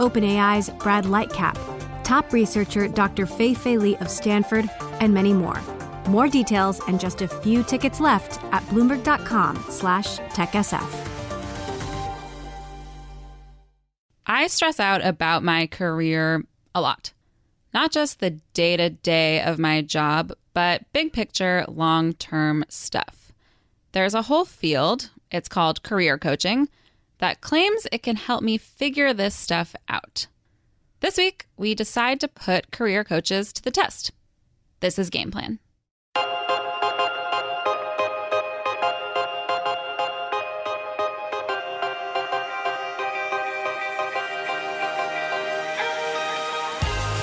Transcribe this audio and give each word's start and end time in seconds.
OpenAI's 0.00 0.70
Brad 0.70 1.04
Lightcap, 1.04 1.56
top 2.02 2.32
researcher 2.32 2.88
Dr. 2.88 3.26
Fei 3.26 3.54
Fei 3.54 3.76
Li 3.78 3.96
of 3.98 4.08
Stanford, 4.08 4.68
and 5.00 5.14
many 5.14 5.32
more. 5.32 5.60
More 6.08 6.26
details 6.26 6.80
and 6.88 6.98
just 6.98 7.22
a 7.22 7.28
few 7.28 7.62
tickets 7.62 8.00
left 8.00 8.42
at 8.52 8.62
bloomberg.com 8.64 9.64
slash 9.68 10.18
techsf. 10.34 11.06
I 14.26 14.46
stress 14.46 14.80
out 14.80 15.04
about 15.04 15.42
my 15.42 15.66
career 15.66 16.44
a 16.74 16.80
lot. 16.80 17.12
Not 17.74 17.92
just 17.92 18.20
the 18.20 18.30
day 18.54 18.76
to 18.76 18.90
day 18.90 19.42
of 19.42 19.58
my 19.58 19.82
job, 19.82 20.32
but 20.54 20.90
big 20.92 21.12
picture, 21.12 21.64
long 21.68 22.14
term 22.14 22.64
stuff. 22.68 23.32
There's 23.92 24.14
a 24.14 24.22
whole 24.22 24.44
field, 24.44 25.10
it's 25.30 25.48
called 25.48 25.82
career 25.82 26.16
coaching, 26.18 26.68
that 27.20 27.40
claims 27.42 27.86
it 27.92 28.02
can 28.02 28.16
help 28.16 28.42
me 28.42 28.58
figure 28.58 29.12
this 29.14 29.34
stuff 29.34 29.76
out. 29.88 30.26
This 31.00 31.16
week, 31.16 31.46
we 31.56 31.74
decide 31.74 32.18
to 32.20 32.28
put 32.28 32.72
career 32.72 33.04
coaches 33.04 33.52
to 33.52 33.62
the 33.62 33.70
test. 33.70 34.10
This 34.80 34.98
is 34.98 35.10
Game 35.10 35.30
Plan. 35.30 35.58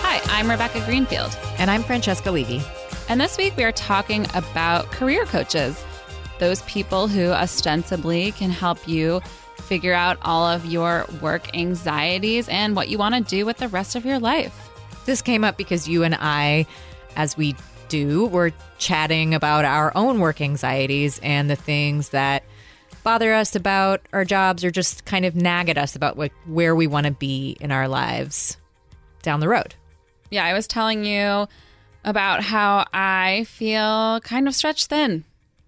Hi, 0.03 0.21
I'm 0.25 0.49
Rebecca 0.49 0.83
Greenfield. 0.85 1.35
And 1.57 1.69
I'm 1.71 1.83
Francesca 1.83 2.31
Levy. 2.31 2.61
And 3.09 3.19
this 3.19 3.37
week 3.37 3.57
we 3.57 3.63
are 3.63 3.71
talking 3.71 4.27
about 4.35 4.91
career 4.91 5.25
coaches, 5.25 5.83
those 6.39 6.61
people 6.63 7.07
who 7.07 7.29
ostensibly 7.31 8.31
can 8.33 8.51
help 8.51 8.87
you 8.87 9.21
figure 9.67 9.93
out 9.93 10.17
all 10.21 10.45
of 10.45 10.65
your 10.65 11.05
work 11.21 11.55
anxieties 11.55 12.47
and 12.49 12.75
what 12.75 12.89
you 12.89 12.97
want 12.97 13.15
to 13.15 13.21
do 13.21 13.45
with 13.45 13.57
the 13.57 13.67
rest 13.67 13.95
of 13.95 14.05
your 14.05 14.19
life. 14.19 14.69
This 15.05 15.21
came 15.21 15.43
up 15.43 15.57
because 15.57 15.87
you 15.87 16.03
and 16.03 16.15
I, 16.15 16.65
as 17.15 17.37
we 17.37 17.55
do, 17.89 18.27
were 18.27 18.51
chatting 18.77 19.33
about 19.33 19.65
our 19.65 19.91
own 19.95 20.19
work 20.19 20.41
anxieties 20.41 21.19
and 21.21 21.49
the 21.49 21.55
things 21.55 22.09
that 22.09 22.43
bother 23.03 23.33
us 23.33 23.55
about 23.55 24.01
our 24.11 24.25
jobs 24.25 24.63
or 24.63 24.71
just 24.71 25.05
kind 25.05 25.25
of 25.25 25.35
nag 25.35 25.69
at 25.69 25.77
us 25.77 25.95
about 25.95 26.17
what, 26.17 26.31
where 26.45 26.75
we 26.75 26.87
want 26.87 27.05
to 27.05 27.11
be 27.11 27.55
in 27.61 27.71
our 27.71 27.87
lives 27.87 28.57
down 29.21 29.39
the 29.39 29.47
road. 29.47 29.75
Yeah, 30.29 30.45
I 30.45 30.53
was 30.53 30.67
telling 30.67 31.05
you 31.05 31.47
about 32.03 32.43
how 32.43 32.85
I 32.93 33.45
feel 33.47 34.19
kind 34.21 34.47
of 34.47 34.55
stretched 34.55 34.87
thin. 34.87 35.23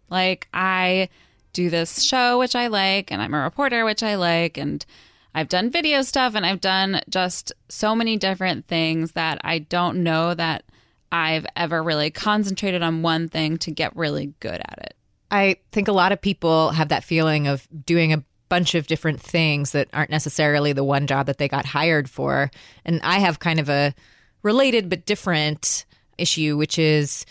Like 0.09 0.47
I 0.53 1.09
do 1.53 1.69
this 1.69 2.03
show, 2.03 2.39
which 2.39 2.55
I 2.55 2.67
like, 2.67 3.11
and 3.11 3.21
I'm 3.21 3.33
a 3.33 3.43
reporter, 3.43 3.85
which 3.85 4.03
I 4.03 4.15
like, 4.15 4.57
and 4.57 4.85
I've 5.33 5.49
done 5.49 5.69
video 5.69 6.01
stuff 6.01 6.35
and 6.35 6.45
I've 6.45 6.61
done 6.61 7.01
just 7.09 7.53
so 7.69 7.95
many 7.95 8.17
different 8.17 8.67
things 8.67 9.11
that 9.13 9.39
I 9.43 9.59
don't 9.59 10.03
know 10.03 10.33
that 10.33 10.63
I've 11.11 11.45
ever 11.55 11.81
really 11.83 12.11
concentrated 12.11 12.81
on 12.81 13.01
one 13.01 13.29
thing 13.29 13.57
to 13.59 13.71
get 13.71 13.95
really 13.95 14.33
good 14.39 14.59
at 14.59 14.79
it. 14.81 14.95
I 15.31 15.57
think 15.71 15.87
a 15.87 15.93
lot 15.93 16.11
of 16.11 16.21
people 16.21 16.71
have 16.71 16.89
that 16.89 17.03
feeling 17.03 17.47
of 17.47 17.67
doing 17.85 18.13
a 18.13 18.23
bunch 18.49 18.73
of 18.73 18.87
different 18.87 19.21
things 19.21 19.71
that 19.71 19.87
aren't 19.93 20.09
necessarily 20.09 20.73
the 20.73 20.83
one 20.83 21.05
job 21.05 21.27
that 21.27 21.37
they 21.37 21.47
got 21.47 21.67
hired 21.67 22.09
for. 22.09 22.49
And 22.83 22.99
I 23.03 23.19
have 23.19 23.39
kind 23.39 23.59
of 23.59 23.69
a 23.69 23.93
related 24.41 24.89
but 24.89 25.05
different 25.05 25.85
issue, 26.17 26.57
which 26.57 26.79
is 26.79 27.25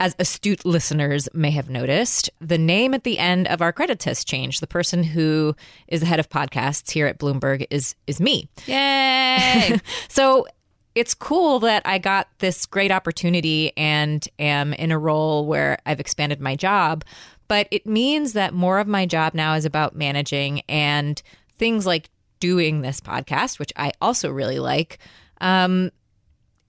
as 0.00 0.14
astute 0.18 0.64
listeners 0.64 1.28
may 1.34 1.50
have 1.50 1.68
noticed, 1.68 2.30
the 2.40 2.58
name 2.58 2.94
at 2.94 3.04
the 3.04 3.18
end 3.18 3.48
of 3.48 3.60
our 3.60 3.72
credits 3.72 4.04
has 4.04 4.24
changed. 4.24 4.60
The 4.60 4.66
person 4.66 5.02
who 5.02 5.56
is 5.88 6.00
the 6.00 6.06
head 6.06 6.20
of 6.20 6.28
podcasts 6.28 6.90
here 6.90 7.06
at 7.06 7.18
Bloomberg 7.18 7.66
is 7.70 7.94
is 8.06 8.20
me. 8.20 8.48
Yay! 8.66 9.78
so 10.08 10.46
it's 10.94 11.14
cool 11.14 11.60
that 11.60 11.82
I 11.84 11.98
got 11.98 12.28
this 12.38 12.66
great 12.66 12.90
opportunity 12.90 13.72
and 13.76 14.26
am 14.38 14.72
in 14.72 14.90
a 14.90 14.98
role 14.98 15.46
where 15.46 15.78
I've 15.86 16.00
expanded 16.00 16.40
my 16.40 16.56
job, 16.56 17.04
but 17.46 17.68
it 17.70 17.86
means 17.86 18.32
that 18.34 18.54
more 18.54 18.78
of 18.78 18.86
my 18.86 19.06
job 19.06 19.34
now 19.34 19.54
is 19.54 19.64
about 19.64 19.96
managing 19.96 20.62
and 20.68 21.20
things 21.56 21.86
like 21.86 22.10
doing 22.40 22.80
this 22.80 23.00
podcast, 23.00 23.58
which 23.58 23.72
I 23.76 23.92
also 24.00 24.30
really 24.30 24.58
like. 24.58 24.98
Um, 25.40 25.90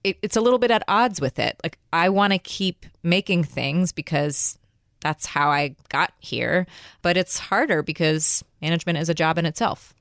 it, 0.04 0.18
it's 0.22 0.36
a 0.36 0.40
little 0.40 0.58
bit 0.58 0.70
at 0.70 0.82
odds 0.88 1.20
with 1.20 1.38
it. 1.38 1.58
Like 1.62 1.78
I 1.92 2.08
want 2.08 2.32
to 2.32 2.38
keep 2.38 2.86
making 3.02 3.44
things 3.44 3.92
because 3.92 4.58
that's 5.00 5.26
how 5.26 5.50
I 5.50 5.76
got 5.88 6.12
here, 6.18 6.66
but 7.02 7.16
it's 7.16 7.38
harder 7.38 7.82
because 7.82 8.44
management 8.60 8.98
is 8.98 9.08
a 9.08 9.14
job 9.14 9.38
in 9.38 9.46
itself. 9.46 9.94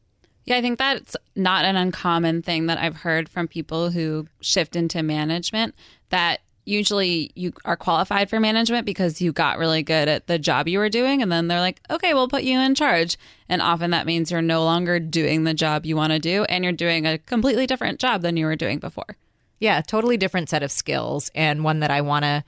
Yeah, 0.45 0.57
I 0.57 0.61
think 0.61 0.79
that's 0.79 1.15
not 1.35 1.65
an 1.65 1.75
uncommon 1.75 2.41
thing 2.41 2.65
that 2.67 2.79
I've 2.79 2.97
heard 2.97 3.29
from 3.29 3.47
people 3.47 3.91
who 3.91 4.27
shift 4.41 4.75
into 4.75 5.03
management 5.03 5.75
that 6.09 6.39
usually 6.65 7.31
you 7.35 7.51
are 7.65 7.75
qualified 7.75 8.29
for 8.29 8.39
management 8.39 8.85
because 8.85 9.21
you 9.21 9.31
got 9.31 9.57
really 9.57 9.83
good 9.83 10.07
at 10.07 10.27
the 10.27 10.37
job 10.37 10.67
you 10.67 10.79
were 10.79 10.89
doing 10.89 11.21
and 11.21 11.31
then 11.31 11.47
they're 11.47 11.59
like, 11.59 11.81
"Okay, 11.89 12.13
we'll 12.13 12.27
put 12.27 12.43
you 12.43 12.59
in 12.59 12.75
charge." 12.75 13.17
And 13.47 13.61
often 13.61 13.91
that 13.91 14.05
means 14.05 14.31
you're 14.31 14.41
no 14.41 14.63
longer 14.63 14.99
doing 14.99 15.43
the 15.43 15.53
job 15.53 15.85
you 15.85 15.95
want 15.95 16.13
to 16.13 16.19
do 16.19 16.43
and 16.45 16.63
you're 16.63 16.73
doing 16.73 17.05
a 17.05 17.17
completely 17.17 17.65
different 17.65 17.99
job 17.99 18.21
than 18.21 18.37
you 18.37 18.45
were 18.45 18.55
doing 18.55 18.79
before. 18.79 19.17
Yeah, 19.59 19.81
totally 19.81 20.17
different 20.17 20.49
set 20.49 20.63
of 20.63 20.71
skills 20.71 21.29
and 21.35 21.63
one 21.63 21.81
that 21.81 21.91
I 21.91 22.01
want 22.01 22.23
to 22.23 22.43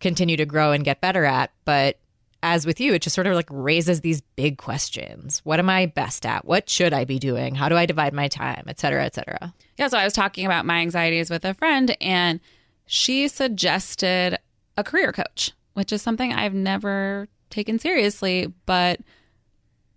continue 0.00 0.36
to 0.36 0.46
grow 0.46 0.72
and 0.72 0.84
get 0.84 1.00
better 1.00 1.24
at. 1.24 1.52
But 1.64 1.98
as 2.42 2.66
with 2.66 2.80
you, 2.80 2.92
it 2.94 3.02
just 3.02 3.14
sort 3.14 3.26
of 3.26 3.34
like 3.34 3.48
raises 3.50 4.02
these 4.02 4.20
big 4.20 4.58
questions. 4.58 5.40
What 5.44 5.58
am 5.58 5.70
I 5.70 5.86
best 5.86 6.26
at? 6.26 6.44
What 6.44 6.68
should 6.68 6.92
I 6.92 7.04
be 7.04 7.18
doing? 7.18 7.54
How 7.54 7.68
do 7.68 7.76
I 7.76 7.86
divide 7.86 8.12
my 8.12 8.28
time, 8.28 8.64
et 8.68 8.78
cetera, 8.78 9.04
et 9.04 9.14
cetera? 9.14 9.54
Yeah. 9.78 9.88
So 9.88 9.98
I 9.98 10.04
was 10.04 10.12
talking 10.12 10.44
about 10.44 10.66
my 10.66 10.78
anxieties 10.78 11.30
with 11.30 11.44
a 11.44 11.54
friend, 11.54 11.96
and 12.00 12.40
she 12.86 13.28
suggested 13.28 14.38
a 14.76 14.84
career 14.84 15.12
coach, 15.12 15.52
which 15.74 15.92
is 15.92 16.02
something 16.02 16.32
I've 16.32 16.54
never 16.54 17.28
taken 17.50 17.78
seriously. 17.78 18.52
But 18.66 19.00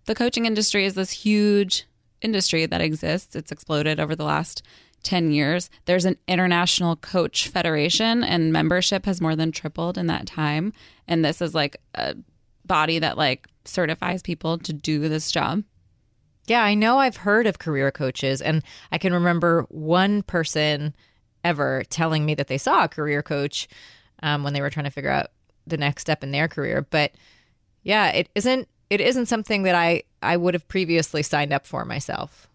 the 0.06 0.14
coaching 0.14 0.46
industry 0.46 0.86
is 0.86 0.94
this 0.94 1.10
huge 1.10 1.84
industry 2.22 2.66
that 2.66 2.80
exists. 2.80 3.36
It's 3.36 3.52
exploded 3.52 4.00
over 4.00 4.16
the 4.16 4.24
last 4.24 4.62
10 5.02 5.32
years. 5.32 5.70
There's 5.84 6.04
an 6.04 6.16
international 6.28 6.96
coach 6.96 7.48
federation, 7.48 8.22
and 8.22 8.52
membership 8.52 9.06
has 9.06 9.20
more 9.20 9.36
than 9.36 9.52
tripled 9.52 9.96
in 9.98 10.06
that 10.08 10.26
time. 10.26 10.72
And 11.08 11.24
this 11.24 11.40
is 11.40 11.54
like 11.54 11.76
a 11.94 12.16
body 12.64 12.98
that 12.98 13.16
like 13.16 13.48
certifies 13.64 14.22
people 14.22 14.58
to 14.58 14.72
do 14.72 15.08
this 15.08 15.30
job. 15.30 15.64
Yeah, 16.46 16.62
I 16.62 16.74
know 16.74 16.98
I've 16.98 17.18
heard 17.18 17.46
of 17.46 17.58
career 17.58 17.90
coaches, 17.90 18.40
and 18.42 18.62
I 18.90 18.98
can 18.98 19.12
remember 19.12 19.66
one 19.68 20.22
person 20.22 20.94
ever 21.44 21.82
telling 21.88 22.26
me 22.26 22.34
that 22.34 22.48
they 22.48 22.58
saw 22.58 22.84
a 22.84 22.88
career 22.88 23.22
coach 23.22 23.68
um, 24.22 24.42
when 24.42 24.52
they 24.52 24.60
were 24.60 24.70
trying 24.70 24.84
to 24.84 24.90
figure 24.90 25.10
out 25.10 25.28
the 25.66 25.76
next 25.76 26.02
step 26.02 26.22
in 26.22 26.32
their 26.32 26.48
career. 26.48 26.86
But 26.90 27.12
yeah, 27.82 28.08
it 28.08 28.28
isn't 28.34 28.68
it 28.90 29.00
isn't 29.00 29.26
something 29.26 29.62
that 29.62 29.74
I 29.74 30.02
I 30.22 30.36
would 30.36 30.54
have 30.54 30.68
previously 30.68 31.22
signed 31.22 31.52
up 31.52 31.66
for 31.66 31.84
myself. 31.84 32.48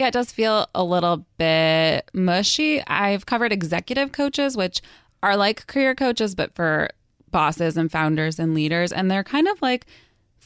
Yeah, 0.00 0.06
it 0.06 0.12
does 0.12 0.32
feel 0.32 0.66
a 0.74 0.82
little 0.82 1.26
bit 1.36 2.10
mushy. 2.14 2.82
I've 2.86 3.26
covered 3.26 3.52
executive 3.52 4.12
coaches, 4.12 4.56
which 4.56 4.80
are 5.22 5.36
like 5.36 5.66
career 5.66 5.94
coaches, 5.94 6.34
but 6.34 6.54
for 6.54 6.88
bosses 7.30 7.76
and 7.76 7.92
founders 7.92 8.38
and 8.38 8.54
leaders. 8.54 8.92
And 8.92 9.10
they're 9.10 9.22
kind 9.22 9.46
of 9.46 9.60
like 9.60 9.84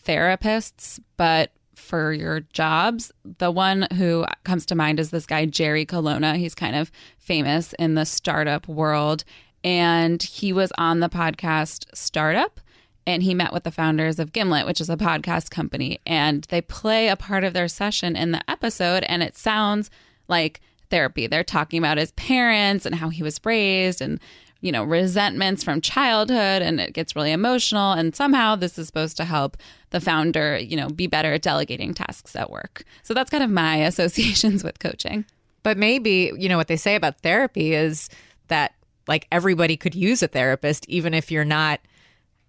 therapists, 0.04 0.98
but 1.16 1.52
for 1.76 2.12
your 2.12 2.40
jobs. 2.52 3.12
The 3.38 3.52
one 3.52 3.86
who 3.96 4.26
comes 4.42 4.66
to 4.66 4.74
mind 4.74 4.98
is 4.98 5.10
this 5.10 5.24
guy, 5.24 5.46
Jerry 5.46 5.84
Colonna. 5.86 6.36
He's 6.36 6.56
kind 6.56 6.74
of 6.74 6.90
famous 7.16 7.74
in 7.74 7.94
the 7.94 8.06
startup 8.06 8.66
world. 8.66 9.22
And 9.62 10.20
he 10.20 10.52
was 10.52 10.72
on 10.78 10.98
the 10.98 11.08
podcast 11.08 11.86
Startup 11.94 12.60
and 13.06 13.22
he 13.22 13.34
met 13.34 13.52
with 13.52 13.64
the 13.64 13.70
founders 13.70 14.18
of 14.18 14.32
Gimlet, 14.32 14.66
which 14.66 14.80
is 14.80 14.90
a 14.90 14.96
podcast 14.96 15.50
company. 15.50 16.00
And 16.06 16.44
they 16.44 16.60
play 16.60 17.08
a 17.08 17.16
part 17.16 17.44
of 17.44 17.52
their 17.52 17.68
session 17.68 18.16
in 18.16 18.32
the 18.32 18.50
episode, 18.50 19.04
and 19.04 19.22
it 19.22 19.36
sounds 19.36 19.90
like 20.28 20.60
therapy. 20.90 21.26
They're 21.26 21.44
talking 21.44 21.78
about 21.78 21.98
his 21.98 22.12
parents 22.12 22.86
and 22.86 22.94
how 22.94 23.08
he 23.08 23.22
was 23.22 23.40
raised 23.44 24.00
and 24.00 24.20
you 24.64 24.72
know, 24.72 24.82
resentments 24.82 25.62
from 25.62 25.82
childhood 25.82 26.62
and 26.62 26.80
it 26.80 26.94
gets 26.94 27.14
really 27.14 27.32
emotional. 27.32 27.92
And 27.92 28.16
somehow 28.16 28.56
this 28.56 28.78
is 28.78 28.86
supposed 28.86 29.14
to 29.18 29.26
help 29.26 29.58
the 29.90 30.00
founder, 30.00 30.56
you 30.56 30.74
know, 30.74 30.88
be 30.88 31.06
better 31.06 31.34
at 31.34 31.42
delegating 31.42 31.92
tasks 31.92 32.34
at 32.34 32.48
work. 32.48 32.82
So 33.02 33.12
that's 33.12 33.28
kind 33.28 33.44
of 33.44 33.50
my 33.50 33.76
associations 33.84 34.64
with 34.64 34.78
coaching. 34.78 35.26
But 35.62 35.76
maybe, 35.76 36.32
you 36.38 36.48
know, 36.48 36.56
what 36.56 36.68
they 36.68 36.78
say 36.78 36.94
about 36.94 37.20
therapy 37.20 37.74
is 37.74 38.08
that 38.48 38.74
like 39.06 39.26
everybody 39.30 39.76
could 39.76 39.94
use 39.94 40.22
a 40.22 40.28
therapist, 40.28 40.88
even 40.88 41.12
if 41.12 41.30
you're 41.30 41.44
not 41.44 41.80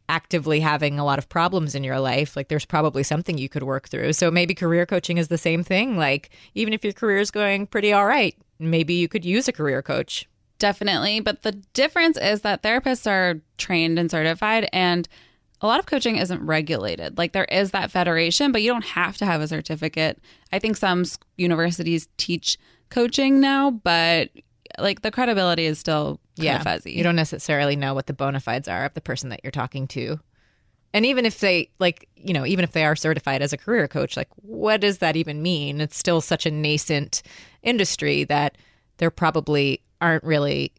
actively 0.07 0.59
having 0.59 0.99
a 0.99 1.05
lot 1.05 1.19
of 1.19 1.29
problems 1.29 1.75
in 1.75 1.83
your 1.83 1.99
life, 1.99 2.35
like 2.35 2.47
there's 2.47 2.65
probably 2.65 3.03
something 3.03 3.37
you 3.37 3.49
could 3.49 3.63
work 3.63 3.89
through. 3.89 4.13
So 4.13 4.29
maybe 4.29 4.53
career 4.53 4.85
coaching 4.85 5.17
is 5.17 5.29
the 5.29 5.37
same 5.37 5.63
thing. 5.63 5.97
Like 5.97 6.29
even 6.53 6.73
if 6.73 6.83
your 6.83 6.93
career 6.93 7.19
is 7.19 7.31
going 7.31 7.67
pretty 7.67 7.91
all 7.91 8.05
right, 8.05 8.35
maybe 8.59 8.93
you 8.93 9.07
could 9.07 9.25
use 9.25 9.47
a 9.47 9.51
career 9.51 9.81
coach. 9.81 10.27
Definitely. 10.59 11.19
But 11.19 11.41
the 11.41 11.51
difference 11.51 12.17
is 12.17 12.41
that 12.41 12.63
therapists 12.63 13.09
are 13.09 13.41
trained 13.57 13.99
and 13.99 14.09
certified, 14.09 14.69
and 14.71 15.07
a 15.61 15.67
lot 15.67 15.79
of 15.79 15.85
coaching 15.85 16.17
isn't 16.17 16.45
regulated. 16.45 17.17
Like 17.17 17.33
there 17.33 17.45
is 17.45 17.71
that 17.71 17.91
federation, 17.91 18.51
but 18.51 18.61
you 18.61 18.71
don't 18.71 18.85
have 18.85 19.17
to 19.17 19.25
have 19.25 19.41
a 19.41 19.47
certificate. 19.47 20.19
I 20.53 20.59
think 20.59 20.77
some 20.77 21.03
universities 21.37 22.07
teach 22.17 22.57
coaching 22.89 23.39
now, 23.39 23.71
but 23.71 24.29
like 24.77 25.01
the 25.01 25.11
credibility 25.11 25.65
is 25.65 25.79
still 25.79 26.19
yeah, 26.35 26.61
fuzzy. 26.61 26.91
You 26.91 27.03
don't 27.03 27.15
necessarily 27.15 27.75
know 27.75 27.93
what 27.93 28.07
the 28.07 28.13
bona 28.13 28.39
fides 28.39 28.67
are 28.67 28.85
of 28.85 28.93
the 28.93 29.01
person 29.01 29.29
that 29.29 29.41
you're 29.43 29.51
talking 29.51 29.87
to. 29.89 30.19
And 30.93 31.05
even 31.05 31.25
if 31.25 31.39
they 31.39 31.69
like, 31.77 32.07
you 32.15 32.33
know, 32.33 32.45
even 32.45 32.63
if 32.63 32.71
they 32.71 32.85
are 32.85 32.95
certified 32.95 33.41
as 33.41 33.51
a 33.51 33.57
career 33.57 33.87
coach, 33.87 34.15
like 34.15 34.29
what 34.37 34.79
does 34.79 34.99
that 34.99 35.17
even 35.17 35.41
mean? 35.41 35.81
It's 35.81 35.97
still 35.97 36.21
such 36.21 36.45
a 36.45 36.51
nascent 36.51 37.21
industry 37.63 38.23
that 38.25 38.57
there 38.97 39.11
probably 39.11 39.81
aren't 39.99 40.23
really 40.23 40.71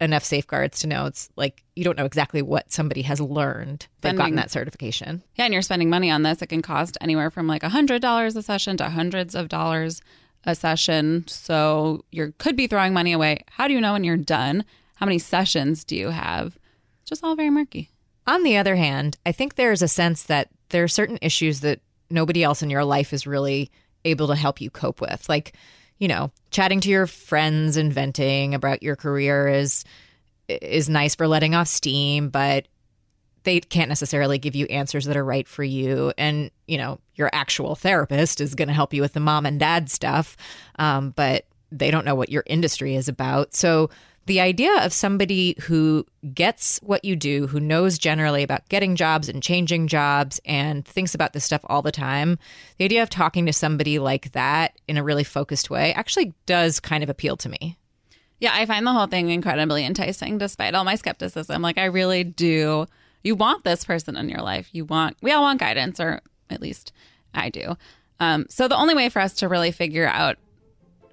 enough 0.00 0.24
safeguards 0.24 0.80
to 0.80 0.86
know. 0.86 1.06
It's 1.06 1.28
like 1.36 1.64
you 1.76 1.84
don't 1.84 1.98
know 1.98 2.06
exactly 2.06 2.40
what 2.40 2.72
somebody 2.72 3.02
has 3.02 3.20
learned 3.20 3.88
they've 4.00 4.16
gotten 4.16 4.36
that 4.36 4.50
certification. 4.50 5.22
Yeah 5.34 5.44
and 5.44 5.52
you're 5.52 5.62
spending 5.62 5.90
money 5.90 6.10
on 6.10 6.22
this. 6.22 6.40
It 6.40 6.46
can 6.46 6.62
cost 6.62 6.96
anywhere 7.00 7.30
from 7.30 7.46
like 7.46 7.62
a 7.62 7.68
hundred 7.68 8.00
dollars 8.00 8.36
a 8.36 8.42
session 8.42 8.76
to 8.78 8.88
hundreds 8.88 9.34
of 9.34 9.48
dollars 9.48 10.00
a 10.44 10.54
session. 10.54 11.24
So 11.26 12.04
you 12.10 12.32
could 12.38 12.56
be 12.56 12.68
throwing 12.68 12.94
money 12.94 13.12
away. 13.12 13.44
How 13.50 13.68
do 13.68 13.74
you 13.74 13.80
know 13.80 13.92
when 13.92 14.04
you're 14.04 14.16
done 14.16 14.64
how 14.98 15.06
many 15.06 15.18
sessions 15.18 15.84
do 15.84 15.96
you 15.96 16.10
have 16.10 16.58
it's 17.00 17.10
just 17.10 17.24
all 17.24 17.34
very 17.34 17.50
murky 17.50 17.90
on 18.26 18.42
the 18.42 18.56
other 18.56 18.76
hand 18.76 19.16
i 19.26 19.32
think 19.32 19.54
there's 19.54 19.82
a 19.82 19.88
sense 19.88 20.24
that 20.24 20.48
there 20.68 20.84
are 20.84 20.88
certain 20.88 21.18
issues 21.22 21.60
that 21.60 21.80
nobody 22.10 22.42
else 22.42 22.62
in 22.62 22.70
your 22.70 22.84
life 22.84 23.12
is 23.12 23.26
really 23.26 23.70
able 24.04 24.28
to 24.28 24.36
help 24.36 24.60
you 24.60 24.70
cope 24.70 25.00
with 25.00 25.28
like 25.28 25.54
you 25.98 26.08
know, 26.08 26.30
chatting 26.50 26.80
to 26.80 26.88
your 26.88 27.06
friends 27.06 27.76
and 27.76 27.92
venting 27.92 28.54
about 28.54 28.82
your 28.82 28.96
career 28.96 29.48
is 29.48 29.84
is 30.48 30.88
nice 30.88 31.14
for 31.14 31.28
letting 31.28 31.54
off 31.54 31.68
steam, 31.68 32.30
but 32.30 32.68
they 33.42 33.60
can't 33.60 33.90
necessarily 33.90 34.38
give 34.38 34.56
you 34.56 34.66
answers 34.66 35.04
that 35.04 35.16
are 35.16 35.24
right 35.24 35.46
for 35.46 35.62
you. 35.62 36.12
And, 36.16 36.50
you 36.66 36.78
know, 36.78 37.00
your 37.14 37.28
actual 37.32 37.74
therapist 37.74 38.40
is 38.40 38.54
going 38.54 38.68
to 38.68 38.74
help 38.74 38.94
you 38.94 39.02
with 39.02 39.12
the 39.12 39.20
mom 39.20 39.44
and 39.44 39.60
dad 39.60 39.90
stuff, 39.90 40.36
um, 40.78 41.10
but 41.10 41.46
they 41.70 41.90
don't 41.90 42.06
know 42.06 42.14
what 42.14 42.30
your 42.30 42.44
industry 42.46 42.94
is 42.94 43.08
about. 43.08 43.54
So 43.54 43.90
the 44.28 44.40
idea 44.40 44.84
of 44.84 44.92
somebody 44.92 45.56
who 45.62 46.06
gets 46.34 46.78
what 46.82 47.04
you 47.04 47.16
do, 47.16 47.46
who 47.46 47.58
knows 47.58 47.98
generally 47.98 48.42
about 48.42 48.68
getting 48.68 48.94
jobs 48.94 49.28
and 49.28 49.42
changing 49.42 49.88
jobs 49.88 50.38
and 50.44 50.86
thinks 50.86 51.14
about 51.14 51.32
this 51.32 51.44
stuff 51.44 51.62
all 51.64 51.80
the 51.80 51.90
time, 51.90 52.38
the 52.76 52.84
idea 52.84 53.02
of 53.02 53.08
talking 53.08 53.46
to 53.46 53.52
somebody 53.52 53.98
like 53.98 54.32
that 54.32 54.78
in 54.86 54.98
a 54.98 55.02
really 55.02 55.24
focused 55.24 55.70
way 55.70 55.94
actually 55.94 56.34
does 56.44 56.78
kind 56.78 57.02
of 57.02 57.08
appeal 57.08 57.38
to 57.38 57.48
me. 57.48 57.78
Yeah, 58.38 58.52
I 58.52 58.66
find 58.66 58.86
the 58.86 58.92
whole 58.92 59.06
thing 59.06 59.30
incredibly 59.30 59.84
enticing 59.84 60.36
despite 60.36 60.74
all 60.74 60.84
my 60.84 60.94
skepticism. 60.94 61.62
Like, 61.62 61.78
I 61.78 61.86
really 61.86 62.22
do. 62.22 62.86
You 63.24 63.34
want 63.34 63.64
this 63.64 63.82
person 63.82 64.14
in 64.14 64.28
your 64.28 64.42
life. 64.42 64.68
You 64.72 64.84
want, 64.84 65.16
we 65.22 65.32
all 65.32 65.42
want 65.42 65.58
guidance, 65.58 65.98
or 65.98 66.20
at 66.50 66.60
least 66.60 66.92
I 67.34 67.48
do. 67.48 67.76
Um, 68.20 68.46
so, 68.50 68.68
the 68.68 68.76
only 68.76 68.94
way 68.94 69.08
for 69.08 69.20
us 69.20 69.32
to 69.34 69.48
really 69.48 69.72
figure 69.72 70.06
out 70.06 70.36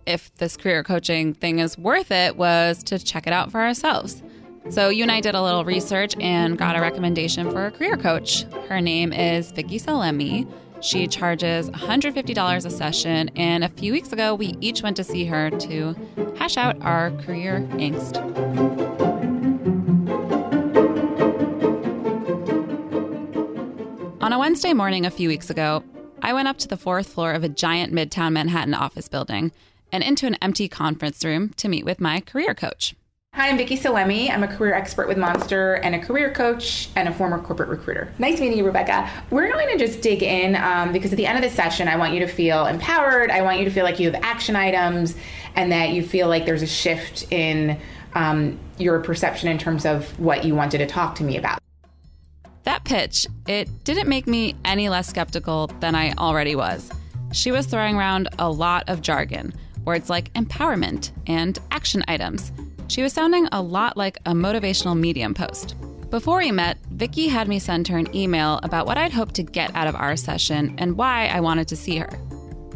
if 0.05 0.33
this 0.35 0.57
career 0.57 0.83
coaching 0.83 1.33
thing 1.33 1.59
is 1.59 1.77
worth 1.77 2.11
it 2.11 2.37
was 2.37 2.83
to 2.83 2.99
check 2.99 3.27
it 3.27 3.33
out 3.33 3.51
for 3.51 3.61
ourselves. 3.61 4.21
So 4.69 4.89
you 4.89 5.03
and 5.03 5.11
I 5.11 5.21
did 5.21 5.35
a 5.35 5.41
little 5.43 5.63
research 5.63 6.15
and 6.19 6.57
got 6.57 6.75
a 6.75 6.81
recommendation 6.81 7.51
for 7.51 7.67
a 7.67 7.71
career 7.71 7.97
coach. 7.97 8.43
Her 8.67 8.81
name 8.81 9.13
is 9.13 9.51
Vicki 9.51 9.79
Salemi. 9.79 10.51
She 10.81 11.07
charges 11.07 11.69
$150 11.69 12.65
a 12.65 12.69
session, 12.69 13.29
and 13.35 13.63
a 13.63 13.69
few 13.69 13.93
weeks 13.93 14.11
ago, 14.11 14.35
we 14.35 14.55
each 14.59 14.81
went 14.81 14.97
to 14.97 15.03
see 15.03 15.25
her 15.25 15.49
to 15.49 15.95
hash 16.35 16.57
out 16.57 16.79
our 16.81 17.11
career 17.11 17.67
angst. 17.73 18.17
On 24.21 24.33
a 24.33 24.39
Wednesday 24.39 24.73
morning 24.73 25.05
a 25.05 25.11
few 25.11 25.29
weeks 25.29 25.49
ago, 25.49 25.83
I 26.21 26.33
went 26.33 26.47
up 26.47 26.57
to 26.57 26.67
the 26.67 26.77
fourth 26.77 27.07
floor 27.07 27.33
of 27.33 27.43
a 27.43 27.49
giant 27.49 27.93
Midtown 27.93 28.33
Manhattan 28.33 28.73
office 28.73 29.07
building 29.07 29.51
and 29.91 30.03
into 30.03 30.27
an 30.27 30.35
empty 30.35 30.67
conference 30.67 31.23
room 31.23 31.53
to 31.57 31.67
meet 31.67 31.85
with 31.85 31.99
my 31.99 32.19
career 32.19 32.53
coach. 32.53 32.95
Hi, 33.35 33.49
I'm 33.49 33.57
Vicki 33.57 33.77
Salemi. 33.77 34.31
I'm 34.31 34.43
a 34.43 34.47
career 34.47 34.73
expert 34.73 35.09
with 35.09 35.17
Monster 35.17 35.73
and 35.73 35.93
a 35.93 35.99
career 35.99 36.31
coach 36.31 36.87
and 36.95 37.09
a 37.09 37.13
former 37.13 37.37
corporate 37.37 37.67
recruiter. 37.67 38.13
Nice 38.17 38.39
meeting 38.39 38.57
you, 38.57 38.65
Rebecca. 38.65 39.09
We're 39.29 39.51
going 39.51 39.67
to 39.77 39.77
just 39.77 40.01
dig 40.01 40.23
in 40.23 40.55
um, 40.55 40.93
because 40.93 41.11
at 41.11 41.17
the 41.17 41.25
end 41.25 41.43
of 41.43 41.43
the 41.43 41.53
session, 41.53 41.89
I 41.89 41.97
want 41.97 42.13
you 42.13 42.21
to 42.21 42.27
feel 42.27 42.65
empowered. 42.65 43.29
I 43.29 43.41
want 43.41 43.59
you 43.59 43.65
to 43.65 43.71
feel 43.71 43.83
like 43.83 43.99
you 43.99 44.09
have 44.09 44.23
action 44.23 44.55
items 44.55 45.15
and 45.53 45.69
that 45.73 45.89
you 45.89 46.01
feel 46.01 46.29
like 46.29 46.45
there's 46.45 46.61
a 46.61 46.67
shift 46.67 47.29
in 47.29 47.77
um, 48.13 48.57
your 48.77 49.01
perception 49.01 49.49
in 49.49 49.57
terms 49.57 49.85
of 49.85 50.17
what 50.17 50.45
you 50.45 50.55
wanted 50.55 50.77
to 50.77 50.87
talk 50.87 51.15
to 51.15 51.23
me 51.25 51.35
about. 51.35 51.59
That 52.63 52.85
pitch, 52.85 53.27
it 53.47 53.83
didn't 53.83 54.07
make 54.07 54.27
me 54.27 54.55
any 54.63 54.87
less 54.87 55.09
skeptical 55.09 55.67
than 55.81 55.93
I 55.93 56.13
already 56.13 56.55
was. 56.55 56.89
She 57.33 57.51
was 57.51 57.65
throwing 57.65 57.97
around 57.97 58.29
a 58.39 58.49
lot 58.49 58.85
of 58.87 59.01
jargon 59.01 59.53
words 59.85 60.09
like 60.09 60.33
empowerment 60.33 61.11
and 61.27 61.57
action 61.71 62.03
items. 62.07 62.51
She 62.87 63.01
was 63.01 63.13
sounding 63.13 63.47
a 63.51 63.61
lot 63.61 63.97
like 63.97 64.17
a 64.25 64.31
motivational 64.31 64.97
medium 64.97 65.33
post. 65.33 65.75
Before 66.09 66.37
we 66.37 66.51
met, 66.51 66.77
Vicki 66.91 67.27
had 67.27 67.47
me 67.47 67.59
send 67.59 67.87
her 67.87 67.97
an 67.97 68.15
email 68.15 68.59
about 68.63 68.85
what 68.85 68.97
I'd 68.97 69.13
hoped 69.13 69.35
to 69.35 69.43
get 69.43 69.75
out 69.75 69.87
of 69.87 69.95
our 69.95 70.15
session 70.15 70.75
and 70.77 70.97
why 70.97 71.27
I 71.27 71.39
wanted 71.39 71.67
to 71.69 71.75
see 71.75 71.97
her. 71.97 72.19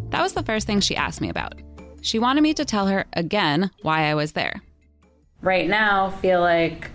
That 0.10 0.22
was 0.22 0.34
the 0.34 0.44
first 0.44 0.66
thing 0.66 0.80
she 0.80 0.96
asked 0.96 1.22
me 1.22 1.30
about. 1.30 1.54
She 2.02 2.20
wanted 2.20 2.42
me 2.42 2.54
to 2.56 2.66
tell 2.66 2.88
her 2.88 3.06
again 3.14 3.72
why 3.82 4.10
I 4.10 4.16
was 4.16 4.32
there. 4.32 4.62
Right 5.42 5.70
now, 5.70 6.10
feel 6.10 6.42
like 6.42 6.90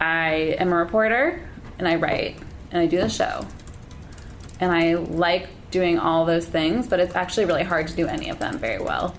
I 0.00 0.56
am 0.58 0.72
a 0.72 0.76
reporter 0.76 1.48
and 1.78 1.86
I 1.86 1.96
write 1.96 2.38
and 2.70 2.80
I 2.80 2.86
do 2.86 2.98
the 2.98 3.08
show. 3.08 3.46
And 4.62 4.70
I 4.70 4.94
like 4.94 5.48
doing 5.72 5.98
all 5.98 6.24
those 6.24 6.46
things, 6.46 6.86
but 6.86 7.00
it's 7.00 7.16
actually 7.16 7.46
really 7.46 7.64
hard 7.64 7.88
to 7.88 7.96
do 7.96 8.06
any 8.06 8.28
of 8.28 8.38
them 8.38 8.58
very 8.58 8.78
well. 8.78 9.12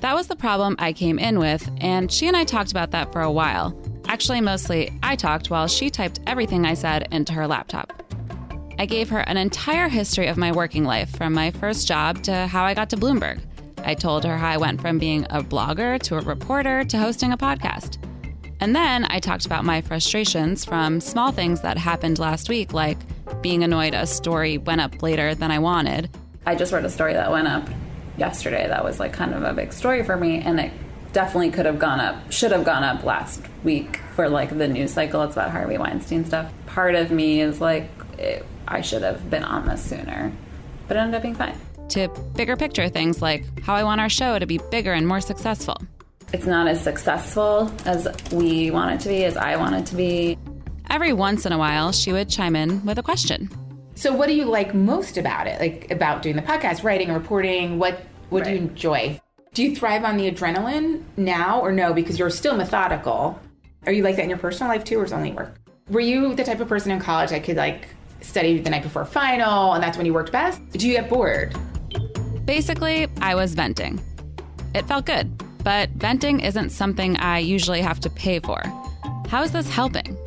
That 0.00 0.14
was 0.14 0.26
the 0.26 0.36
problem 0.36 0.76
I 0.78 0.92
came 0.92 1.18
in 1.18 1.38
with, 1.38 1.66
and 1.80 2.12
she 2.12 2.28
and 2.28 2.36
I 2.36 2.44
talked 2.44 2.70
about 2.70 2.90
that 2.90 3.14
for 3.14 3.22
a 3.22 3.32
while. 3.32 3.74
Actually, 4.08 4.42
mostly 4.42 4.92
I 5.02 5.16
talked 5.16 5.48
while 5.48 5.66
she 5.66 5.88
typed 5.88 6.20
everything 6.26 6.66
I 6.66 6.74
said 6.74 7.08
into 7.12 7.32
her 7.32 7.46
laptop. 7.46 8.02
I 8.78 8.84
gave 8.84 9.08
her 9.08 9.20
an 9.20 9.38
entire 9.38 9.88
history 9.88 10.26
of 10.26 10.36
my 10.36 10.52
working 10.52 10.84
life 10.84 11.16
from 11.16 11.32
my 11.32 11.50
first 11.50 11.88
job 11.88 12.22
to 12.24 12.46
how 12.46 12.62
I 12.62 12.74
got 12.74 12.90
to 12.90 12.98
Bloomberg. 12.98 13.40
I 13.84 13.94
told 13.94 14.22
her 14.24 14.36
how 14.36 14.50
I 14.50 14.58
went 14.58 14.82
from 14.82 14.98
being 14.98 15.24
a 15.30 15.42
blogger 15.42 15.98
to 16.02 16.18
a 16.18 16.20
reporter 16.20 16.84
to 16.84 16.98
hosting 16.98 17.32
a 17.32 17.38
podcast. 17.38 17.96
And 18.60 18.76
then 18.76 19.06
I 19.08 19.18
talked 19.18 19.46
about 19.46 19.64
my 19.64 19.80
frustrations 19.80 20.62
from 20.62 21.00
small 21.00 21.32
things 21.32 21.62
that 21.62 21.78
happened 21.78 22.18
last 22.18 22.50
week, 22.50 22.74
like 22.74 22.98
being 23.46 23.62
annoyed 23.62 23.94
a 23.94 24.08
story 24.08 24.58
went 24.58 24.80
up 24.80 25.02
later 25.04 25.32
than 25.32 25.52
I 25.52 25.60
wanted. 25.60 26.10
I 26.44 26.56
just 26.56 26.72
wrote 26.72 26.84
a 26.84 26.90
story 26.90 27.12
that 27.12 27.30
went 27.30 27.46
up 27.46 27.68
yesterday 28.16 28.66
that 28.66 28.82
was 28.82 28.98
like 28.98 29.12
kind 29.12 29.32
of 29.32 29.44
a 29.44 29.52
big 29.52 29.72
story 29.72 30.02
for 30.02 30.16
me 30.16 30.40
and 30.40 30.58
it 30.58 30.72
definitely 31.12 31.52
could 31.52 31.64
have 31.64 31.78
gone 31.78 32.00
up 32.00 32.32
should 32.32 32.50
have 32.50 32.64
gone 32.64 32.82
up 32.82 33.04
last 33.04 33.40
week 33.62 34.00
for 34.16 34.28
like 34.28 34.58
the 34.58 34.66
news 34.66 34.92
cycle. 34.92 35.22
It's 35.22 35.36
about 35.36 35.52
harvey 35.52 35.78
weinstein 35.78 36.24
stuff. 36.24 36.52
Part 36.66 36.96
of 36.96 37.12
me 37.12 37.40
is 37.40 37.60
like 37.60 37.88
it, 38.18 38.44
i 38.66 38.80
should 38.80 39.02
have 39.02 39.30
been 39.30 39.44
on 39.44 39.68
this 39.68 39.80
sooner 39.80 40.32
but 40.88 40.96
it 40.96 41.00
ended 41.00 41.14
up 41.14 41.22
being 41.22 41.36
fine. 41.36 41.56
To 41.90 42.08
bigger 42.34 42.56
picture 42.56 42.88
things 42.88 43.22
like 43.22 43.60
how 43.60 43.76
i 43.76 43.84
want 43.84 44.00
our 44.00 44.08
show 44.08 44.40
to 44.40 44.46
be 44.46 44.58
bigger 44.72 44.92
and 44.92 45.06
more 45.06 45.20
successful. 45.20 45.76
It's 46.32 46.46
not 46.46 46.66
as 46.66 46.82
successful 46.82 47.72
as 47.84 48.08
we 48.32 48.72
want 48.72 48.90
it 48.94 49.00
to 49.04 49.08
be 49.08 49.24
as 49.24 49.36
i 49.36 49.54
want 49.54 49.76
it 49.76 49.86
to 49.86 49.94
be 49.94 50.36
every 50.90 51.12
once 51.12 51.46
in 51.46 51.52
a 51.52 51.58
while 51.58 51.92
she 51.92 52.12
would 52.12 52.28
chime 52.28 52.56
in 52.56 52.84
with 52.84 52.98
a 52.98 53.02
question 53.02 53.48
So, 53.94 54.12
what 54.12 54.26
do 54.26 54.34
you 54.34 54.44
like 54.44 54.74
most 54.74 55.16
about 55.16 55.46
it? 55.46 55.58
Like 55.58 55.90
about 55.90 56.22
doing 56.22 56.36
the 56.36 56.42
podcast, 56.42 56.84
writing, 56.84 57.12
reporting? 57.12 57.78
What 57.78 58.04
What 58.28 58.44
do 58.44 58.50
you 58.50 58.56
enjoy? 58.56 59.20
Do 59.54 59.62
you 59.62 59.74
thrive 59.74 60.04
on 60.04 60.18
the 60.18 60.30
adrenaline 60.30 61.02
now, 61.16 61.60
or 61.60 61.72
no? 61.72 61.94
Because 61.94 62.18
you're 62.18 62.28
still 62.28 62.56
methodical. 62.56 63.40
Are 63.86 63.92
you 63.92 64.02
like 64.02 64.16
that 64.16 64.24
in 64.24 64.28
your 64.28 64.38
personal 64.38 64.70
life 64.70 64.84
too, 64.84 65.00
or 65.00 65.04
is 65.04 65.14
only 65.14 65.32
work? 65.32 65.58
Were 65.88 66.00
you 66.00 66.34
the 66.34 66.44
type 66.44 66.60
of 66.60 66.68
person 66.68 66.90
in 66.90 67.00
college 67.00 67.30
that 67.30 67.42
could 67.42 67.56
like 67.56 67.88
study 68.20 68.58
the 68.60 68.68
night 68.68 68.82
before 68.82 69.06
final, 69.06 69.72
and 69.72 69.82
that's 69.82 69.96
when 69.96 70.04
you 70.04 70.12
worked 70.12 70.30
best? 70.30 70.60
Do 70.72 70.86
you 70.86 70.94
get 70.94 71.08
bored? 71.08 71.56
Basically, 72.44 73.08
I 73.22 73.34
was 73.34 73.54
venting. 73.54 73.98
It 74.74 74.86
felt 74.86 75.06
good, 75.06 75.42
but 75.64 75.88
venting 75.90 76.40
isn't 76.40 76.68
something 76.68 77.16
I 77.16 77.38
usually 77.38 77.80
have 77.80 77.98
to 78.00 78.10
pay 78.10 78.40
for. 78.40 78.60
How 79.28 79.42
is 79.42 79.52
this 79.52 79.70
helping? 79.70 80.18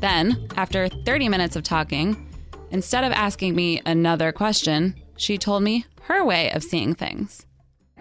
Then, 0.00 0.48
after 0.56 0.88
30 0.88 1.28
minutes 1.28 1.56
of 1.56 1.62
talking, 1.62 2.28
instead 2.70 3.04
of 3.04 3.12
asking 3.12 3.54
me 3.54 3.82
another 3.84 4.32
question, 4.32 4.94
she 5.16 5.38
told 5.38 5.62
me 5.62 5.86
her 6.02 6.24
way 6.24 6.50
of 6.52 6.62
seeing 6.62 6.94
things. 6.94 7.44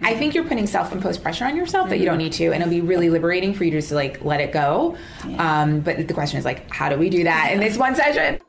I 0.01 0.13
think 0.13 0.35
you're 0.35 0.43
putting 0.43 0.67
self-imposed 0.67 1.23
pressure 1.23 1.45
on 1.45 1.55
yourself 1.55 1.89
that 1.89 1.97
you 1.97 2.05
don't 2.05 2.19
need 2.19 2.33
to, 2.33 2.51
and 2.51 2.61
it'll 2.61 2.69
be 2.69 2.81
really 2.81 3.09
liberating 3.09 3.53
for 3.53 3.63
you 3.63 3.71
to 3.71 3.77
just 3.77 3.91
like 3.91 4.23
let 4.23 4.39
it 4.39 4.51
go. 4.51 4.95
Um, 5.39 5.79
but 5.79 6.07
the 6.07 6.13
question 6.13 6.37
is 6.37 6.45
like, 6.45 6.71
how 6.71 6.89
do 6.89 6.97
we 6.97 7.09
do 7.09 7.23
that 7.23 7.51
in 7.51 7.59
this 7.59 7.77
one 7.77 7.95
session? 7.95 8.39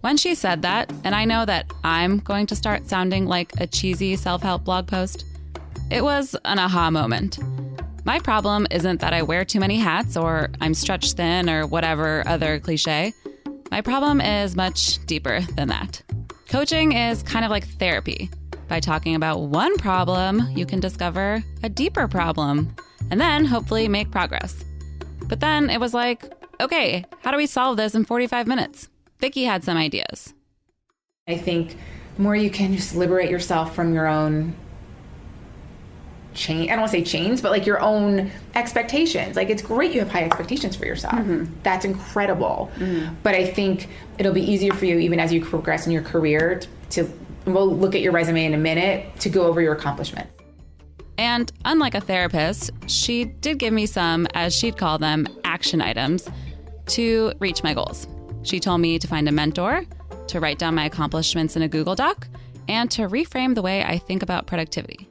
When 0.00 0.16
she 0.16 0.34
said 0.34 0.62
that, 0.62 0.92
and 1.04 1.14
I 1.14 1.24
know 1.24 1.44
that 1.44 1.70
I'm 1.82 2.18
going 2.18 2.46
to 2.46 2.56
start 2.56 2.88
sounding 2.88 3.26
like 3.26 3.52
a 3.60 3.66
cheesy 3.66 4.16
self 4.16 4.42
help 4.42 4.64
blog 4.64 4.86
post, 4.86 5.24
it 5.90 6.02
was 6.02 6.34
an 6.44 6.58
aha 6.58 6.90
moment. 6.90 7.38
My 8.06 8.18
problem 8.18 8.66
isn't 8.70 9.00
that 9.00 9.14
I 9.14 9.22
wear 9.22 9.46
too 9.46 9.60
many 9.60 9.78
hats 9.78 10.14
or 10.14 10.50
I'm 10.60 10.74
stretched 10.74 11.16
thin 11.16 11.48
or 11.48 11.66
whatever 11.66 12.22
other 12.28 12.60
cliche. 12.60 13.14
My 13.70 13.80
problem 13.80 14.20
is 14.20 14.54
much 14.54 15.04
deeper 15.06 15.40
than 15.56 15.68
that. 15.68 16.02
Coaching 16.48 16.92
is 16.92 17.22
kind 17.22 17.46
of 17.46 17.50
like 17.50 17.66
therapy. 17.66 18.28
By 18.68 18.80
talking 18.80 19.14
about 19.14 19.40
one 19.40 19.76
problem, 19.78 20.46
you 20.54 20.66
can 20.66 20.80
discover 20.80 21.42
a 21.62 21.70
deeper 21.70 22.06
problem 22.06 22.76
and 23.10 23.18
then 23.18 23.46
hopefully 23.46 23.88
make 23.88 24.10
progress. 24.10 24.62
But 25.26 25.40
then 25.40 25.70
it 25.70 25.80
was 25.80 25.94
like, 25.94 26.30
okay, 26.60 27.06
how 27.22 27.30
do 27.30 27.38
we 27.38 27.46
solve 27.46 27.78
this 27.78 27.94
in 27.94 28.04
45 28.04 28.46
minutes? 28.46 28.88
Vicki 29.18 29.44
had 29.44 29.64
some 29.64 29.78
ideas. 29.78 30.34
I 31.26 31.38
think 31.38 31.78
the 32.16 32.22
more 32.22 32.36
you 32.36 32.50
can 32.50 32.76
just 32.76 32.94
liberate 32.94 33.30
yourself 33.30 33.74
from 33.74 33.94
your 33.94 34.06
own 34.06 34.54
chain. 36.34 36.64
I 36.64 36.72
don't 36.72 36.80
want 36.80 36.92
to 36.92 36.98
say 36.98 37.04
chains, 37.04 37.40
but 37.40 37.50
like 37.50 37.66
your 37.66 37.80
own 37.80 38.30
expectations. 38.54 39.36
Like 39.36 39.50
it's 39.50 39.62
great 39.62 39.92
you 39.92 40.00
have 40.00 40.10
high 40.10 40.24
expectations 40.24 40.76
for 40.76 40.86
yourself. 40.86 41.14
Mm-hmm. 41.14 41.52
That's 41.62 41.84
incredible. 41.84 42.70
Mm-hmm. 42.76 43.14
But 43.22 43.34
I 43.34 43.46
think 43.46 43.88
it'll 44.18 44.34
be 44.34 44.42
easier 44.42 44.72
for 44.72 44.84
you 44.84 44.98
even 44.98 45.20
as 45.20 45.32
you 45.32 45.44
progress 45.44 45.86
in 45.86 45.92
your 45.92 46.02
career 46.02 46.62
to. 46.90 47.08
We'll 47.46 47.76
look 47.76 47.94
at 47.94 48.00
your 48.00 48.12
resume 48.12 48.46
in 48.46 48.54
a 48.54 48.58
minute 48.58 49.20
to 49.20 49.28
go 49.28 49.46
over 49.46 49.60
your 49.60 49.74
accomplishments. 49.74 50.32
And 51.18 51.52
unlike 51.66 51.94
a 51.94 52.00
therapist, 52.00 52.70
she 52.86 53.26
did 53.26 53.58
give 53.58 53.72
me 53.72 53.84
some, 53.84 54.26
as 54.32 54.56
she'd 54.56 54.78
call 54.78 54.98
them, 54.98 55.26
action 55.44 55.82
items 55.82 56.26
to 56.86 57.32
reach 57.40 57.62
my 57.62 57.74
goals. 57.74 58.08
She 58.44 58.60
told 58.60 58.80
me 58.80 58.98
to 58.98 59.06
find 59.06 59.28
a 59.28 59.32
mentor, 59.32 59.84
to 60.28 60.40
write 60.40 60.58
down 60.58 60.74
my 60.74 60.86
accomplishments 60.86 61.54
in 61.54 61.62
a 61.62 61.68
Google 61.68 61.94
Doc, 61.94 62.26
and 62.66 62.90
to 62.92 63.08
reframe 63.08 63.54
the 63.54 63.62
way 63.62 63.84
I 63.84 63.98
think 63.98 64.22
about 64.22 64.46
productivity. 64.46 65.08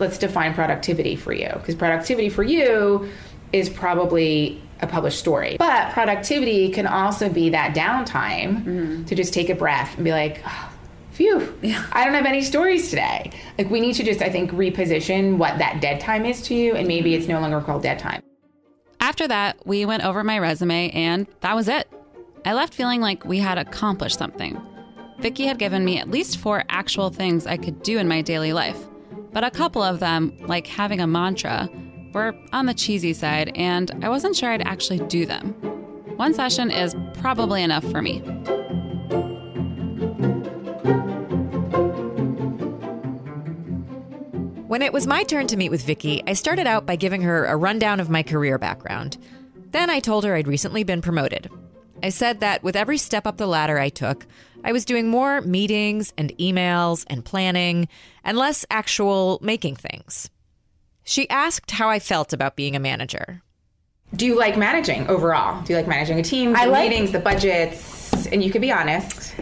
Let's 0.00 0.18
define 0.18 0.54
productivity 0.54 1.16
for 1.16 1.32
you. 1.32 1.50
Because 1.54 1.74
productivity 1.74 2.28
for 2.28 2.42
you 2.42 3.08
is 3.52 3.68
probably 3.68 4.62
a 4.80 4.86
published 4.86 5.18
story. 5.18 5.56
But 5.58 5.92
productivity 5.92 6.70
can 6.70 6.86
also 6.86 7.28
be 7.28 7.50
that 7.50 7.74
downtime 7.74 8.64
mm-hmm. 8.64 9.04
to 9.04 9.14
just 9.14 9.34
take 9.34 9.50
a 9.50 9.54
breath 9.54 9.94
and 9.96 10.04
be 10.04 10.12
like 10.12 10.42
"Oh, 10.46 10.72
phew 11.12 11.54
i 11.92 12.04
don't 12.04 12.14
have 12.14 12.24
any 12.24 12.42
stories 12.42 12.88
today. 12.88 13.30
Like 13.58 13.70
we 13.70 13.80
need 13.80 13.94
to 13.94 14.04
just 14.04 14.22
i 14.22 14.30
think 14.30 14.52
reposition 14.52 15.36
what 15.36 15.58
that 15.58 15.80
dead 15.80 16.00
time 16.00 16.24
is 16.24 16.40
to 16.42 16.54
you 16.54 16.74
and 16.74 16.88
maybe 16.88 17.12
mm-hmm. 17.12 17.20
it's 17.20 17.28
no 17.28 17.40
longer 17.40 17.60
called 17.60 17.82
dead 17.82 17.98
time. 17.98 18.22
After 19.00 19.26
that, 19.28 19.66
we 19.66 19.86
went 19.86 20.04
over 20.04 20.22
my 20.22 20.38
resume, 20.38 20.90
and 20.90 21.26
that 21.40 21.56
was 21.56 21.68
it. 21.68 21.90
I 22.44 22.52
left 22.52 22.74
feeling 22.74 23.00
like 23.00 23.24
we 23.24 23.38
had 23.38 23.56
accomplished 23.58 24.18
something. 24.18 24.60
Vicki 25.18 25.46
had 25.46 25.58
given 25.58 25.84
me 25.84 25.98
at 25.98 26.10
least 26.10 26.38
four 26.38 26.64
actual 26.68 27.10
things 27.10 27.46
I 27.46 27.56
could 27.56 27.82
do 27.82 27.98
in 27.98 28.08
my 28.08 28.22
daily 28.22 28.52
life, 28.52 28.78
but 29.32 29.44
a 29.44 29.50
couple 29.50 29.82
of 29.82 30.00
them, 30.00 30.36
like 30.40 30.66
having 30.66 31.00
a 31.00 31.06
mantra, 31.06 31.68
were 32.12 32.34
on 32.52 32.66
the 32.66 32.74
cheesy 32.74 33.12
side, 33.12 33.52
and 33.54 33.90
I 34.02 34.08
wasn't 34.08 34.36
sure 34.36 34.50
I'd 34.50 34.62
actually 34.62 34.98
do 35.00 35.26
them. 35.26 35.52
One 36.16 36.34
session 36.34 36.70
is 36.70 36.94
probably 37.14 37.62
enough 37.62 37.84
for 37.90 38.02
me. 38.02 38.18
When 44.66 44.82
it 44.82 44.92
was 44.92 45.06
my 45.06 45.24
turn 45.24 45.46
to 45.48 45.56
meet 45.56 45.70
with 45.70 45.84
Vicki, 45.84 46.22
I 46.26 46.34
started 46.34 46.66
out 46.66 46.86
by 46.86 46.96
giving 46.96 47.22
her 47.22 47.44
a 47.44 47.56
rundown 47.56 47.98
of 47.98 48.08
my 48.08 48.22
career 48.22 48.56
background. 48.58 49.18
Then 49.72 49.90
I 49.90 49.98
told 49.98 50.24
her 50.24 50.34
I'd 50.34 50.46
recently 50.46 50.84
been 50.84 51.02
promoted. 51.02 51.50
I 52.02 52.10
said 52.10 52.40
that 52.40 52.62
with 52.62 52.76
every 52.76 52.96
step 52.98 53.26
up 53.26 53.36
the 53.36 53.46
ladder 53.46 53.78
I 53.78 53.88
took, 53.88 54.26
I 54.64 54.72
was 54.72 54.84
doing 54.84 55.08
more 55.08 55.40
meetings 55.40 56.12
and 56.18 56.36
emails 56.38 57.04
and 57.08 57.24
planning 57.24 57.88
and 58.24 58.36
less 58.36 58.64
actual 58.70 59.38
making 59.42 59.76
things. 59.76 60.30
She 61.04 61.28
asked 61.30 61.70
how 61.72 61.88
I 61.88 61.98
felt 61.98 62.32
about 62.32 62.56
being 62.56 62.76
a 62.76 62.80
manager. 62.80 63.42
do 64.14 64.26
you 64.26 64.36
like 64.36 64.56
managing 64.58 65.06
overall 65.08 65.62
do 65.62 65.72
you 65.72 65.76
like 65.78 65.86
managing 65.88 66.18
a 66.18 66.22
team 66.22 66.54
I 66.56 66.66
the 66.66 66.72
like- 66.72 66.90
meetings 66.90 67.12
the 67.12 67.20
budgets 67.20 68.26
and 68.26 68.42
you 68.42 68.50
could 68.50 68.60
be 68.60 68.72
honest 68.72 69.34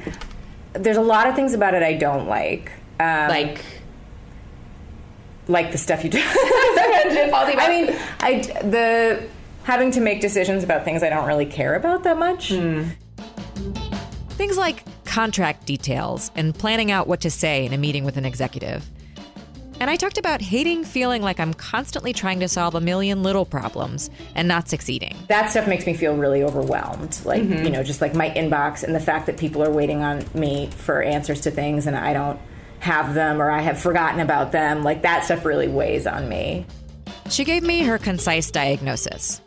There's 0.75 0.99
a 0.99 1.03
lot 1.03 1.27
of 1.27 1.35
things 1.35 1.55
about 1.55 1.73
it 1.75 1.83
I 1.83 1.95
don't 1.95 2.29
like. 2.29 2.71
Um, 3.01 3.29
like 3.29 3.65
like 5.49 5.73
the 5.73 5.79
stuff 5.79 6.05
you 6.05 6.11
do. 6.11 6.21
I 6.23 7.67
mean, 7.71 7.97
I 8.21 8.41
the 8.63 9.27
having 9.65 9.91
to 9.93 10.01
make 10.01 10.21
decisions 10.21 10.63
about 10.63 10.85
things 10.85 11.03
I 11.03 11.09
don't 11.09 11.27
really 11.27 11.47
care 11.47 11.75
about 11.75 12.03
that 12.05 12.19
much. 12.19 12.49
Things 14.37 14.57
like 14.59 14.85
contract 15.09 15.65
details 15.65 16.31
and 16.37 16.55
planning 16.55 16.91
out 16.91 17.09
what 17.09 17.23
to 17.23 17.31
say 17.31 17.65
in 17.65 17.73
a 17.73 17.79
meeting 17.79 18.05
with 18.05 18.19
an 18.19 18.27
executive. 18.27 18.85
And 19.81 19.89
I 19.89 19.97
talked 19.97 20.19
about 20.19 20.43
hating 20.43 20.85
feeling 20.85 21.23
like 21.23 21.41
I'm 21.41 21.55
constantly 21.55 22.13
trying 22.13 22.41
to 22.41 22.49
solve 22.49 22.75
a 22.75 22.81
million 22.81 23.23
little 23.23 23.47
problems 23.47 24.11
and 24.35 24.47
not 24.47 24.69
succeeding. 24.69 25.17
That 25.29 25.51
stuff 25.51 25.67
makes 25.67 25.87
me 25.87 25.95
feel 25.95 26.15
really 26.17 26.43
overwhelmed. 26.43 27.19
Like 27.25 27.43
mm-hmm. 27.43 27.65
you 27.65 27.71
know, 27.71 27.83
just 27.83 28.01
like 28.01 28.15
my 28.15 28.31
inbox 28.31 28.83
and 28.83 28.95
the 28.95 29.01
fact 29.01 29.27
that 29.27 29.39
people 29.39 29.63
are 29.63 29.71
waiting 29.71 30.03
on 30.03 30.25
me 30.35 30.69
for 30.77 31.03
answers 31.03 31.41
to 31.43 31.51
things 31.51 31.87
and 31.87 31.97
I 31.97 32.13
don't 32.13 32.39
have 32.81 33.15
them 33.15 33.41
or 33.41 33.51
I 33.51 33.61
have 33.61 33.81
forgotten 33.81 34.21
about 34.21 34.53
them. 34.53 34.83
Like 34.83 35.03
that 35.03 35.25
stuff 35.25 35.45
really 35.45 35.69
weighs 35.69 36.07
on 36.07 36.29
me. 36.29 36.67
She 37.31 37.45
gave 37.45 37.63
me 37.63 37.83
her 37.85 37.99
concise 37.99 38.51
diagnosis. 38.51 39.41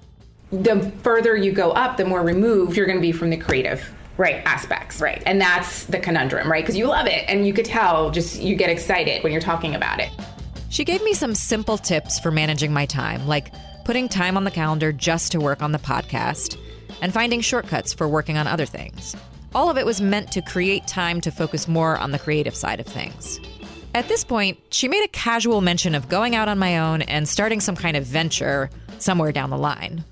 the 0.52 0.92
further 1.04 1.36
you 1.36 1.52
go 1.52 1.72
up, 1.72 1.98
the 1.98 2.06
more 2.06 2.22
removed 2.22 2.78
you're 2.78 2.88
going 2.88 2.98
to 2.98 3.02
be 3.02 3.12
from 3.12 3.30
the 3.30 3.38
creative 3.38 3.94
Right. 4.18 4.42
aspects. 4.46 5.02
Right. 5.02 5.22
And 5.26 5.40
that's 5.42 5.86
the 5.86 6.00
conundrum, 6.00 6.52
right? 6.52 6.64
Because 6.64 6.78
you 6.78 6.88
love 6.88 7.08
it 7.08 7.26
and 7.28 7.48
you 7.48 7.54
could 7.54 7.66
tell 7.66 8.12
just 8.12 8.42
you 8.42 8.56
get 8.56 8.70
excited 8.70 9.24
when 9.24 9.32
you're 9.32 9.42
talking 9.42 9.76
about 9.76 10.00
it. 10.00 10.10
She 10.70 10.86
gave 10.86 11.04
me 11.04 11.14
some 11.14 11.36
simple 11.36 11.78
tips 11.78 12.20
for 12.20 12.32
managing 12.32 12.72
my 12.72 12.86
time, 12.86 13.28
like 13.28 13.52
putting 13.84 14.08
time 14.08 14.38
on 14.38 14.44
the 14.44 14.52
calendar 14.52 14.92
just 14.92 15.32
to 15.34 15.40
work 15.40 15.62
on 15.62 15.72
the 15.72 15.80
podcast 15.80 16.58
and 17.02 17.14
finding 17.14 17.42
shortcuts 17.42 17.94
for 17.94 18.08
working 18.08 18.38
on 18.38 18.48
other 18.48 18.66
things. 18.66 19.16
All 19.54 19.70
of 19.70 19.78
it 19.78 19.86
was 19.86 20.00
meant 20.00 20.32
to 20.32 20.42
create 20.42 20.88
time 20.88 21.20
to 21.22 21.32
focus 21.32 21.68
more 21.68 21.98
on 21.98 22.12
the 22.12 22.20
creative 22.20 22.56
side 22.56 22.80
of 22.80 22.86
things. 22.86 23.40
At 23.94 24.08
this 24.08 24.24
point, 24.24 24.58
she 24.70 24.88
made 24.88 25.04
a 25.04 25.10
casual 25.10 25.60
mention 25.60 25.94
of 25.94 26.08
going 26.08 26.36
out 26.36 26.48
on 26.48 26.58
my 26.58 26.80
own 26.80 27.02
and 27.02 27.28
starting 27.28 27.60
some 27.60 27.76
kind 27.76 27.98
of 27.98 28.06
venture 28.06 28.70
somewhere 29.00 29.34
down 29.34 29.50
the 29.50 29.58
line. 29.58 30.06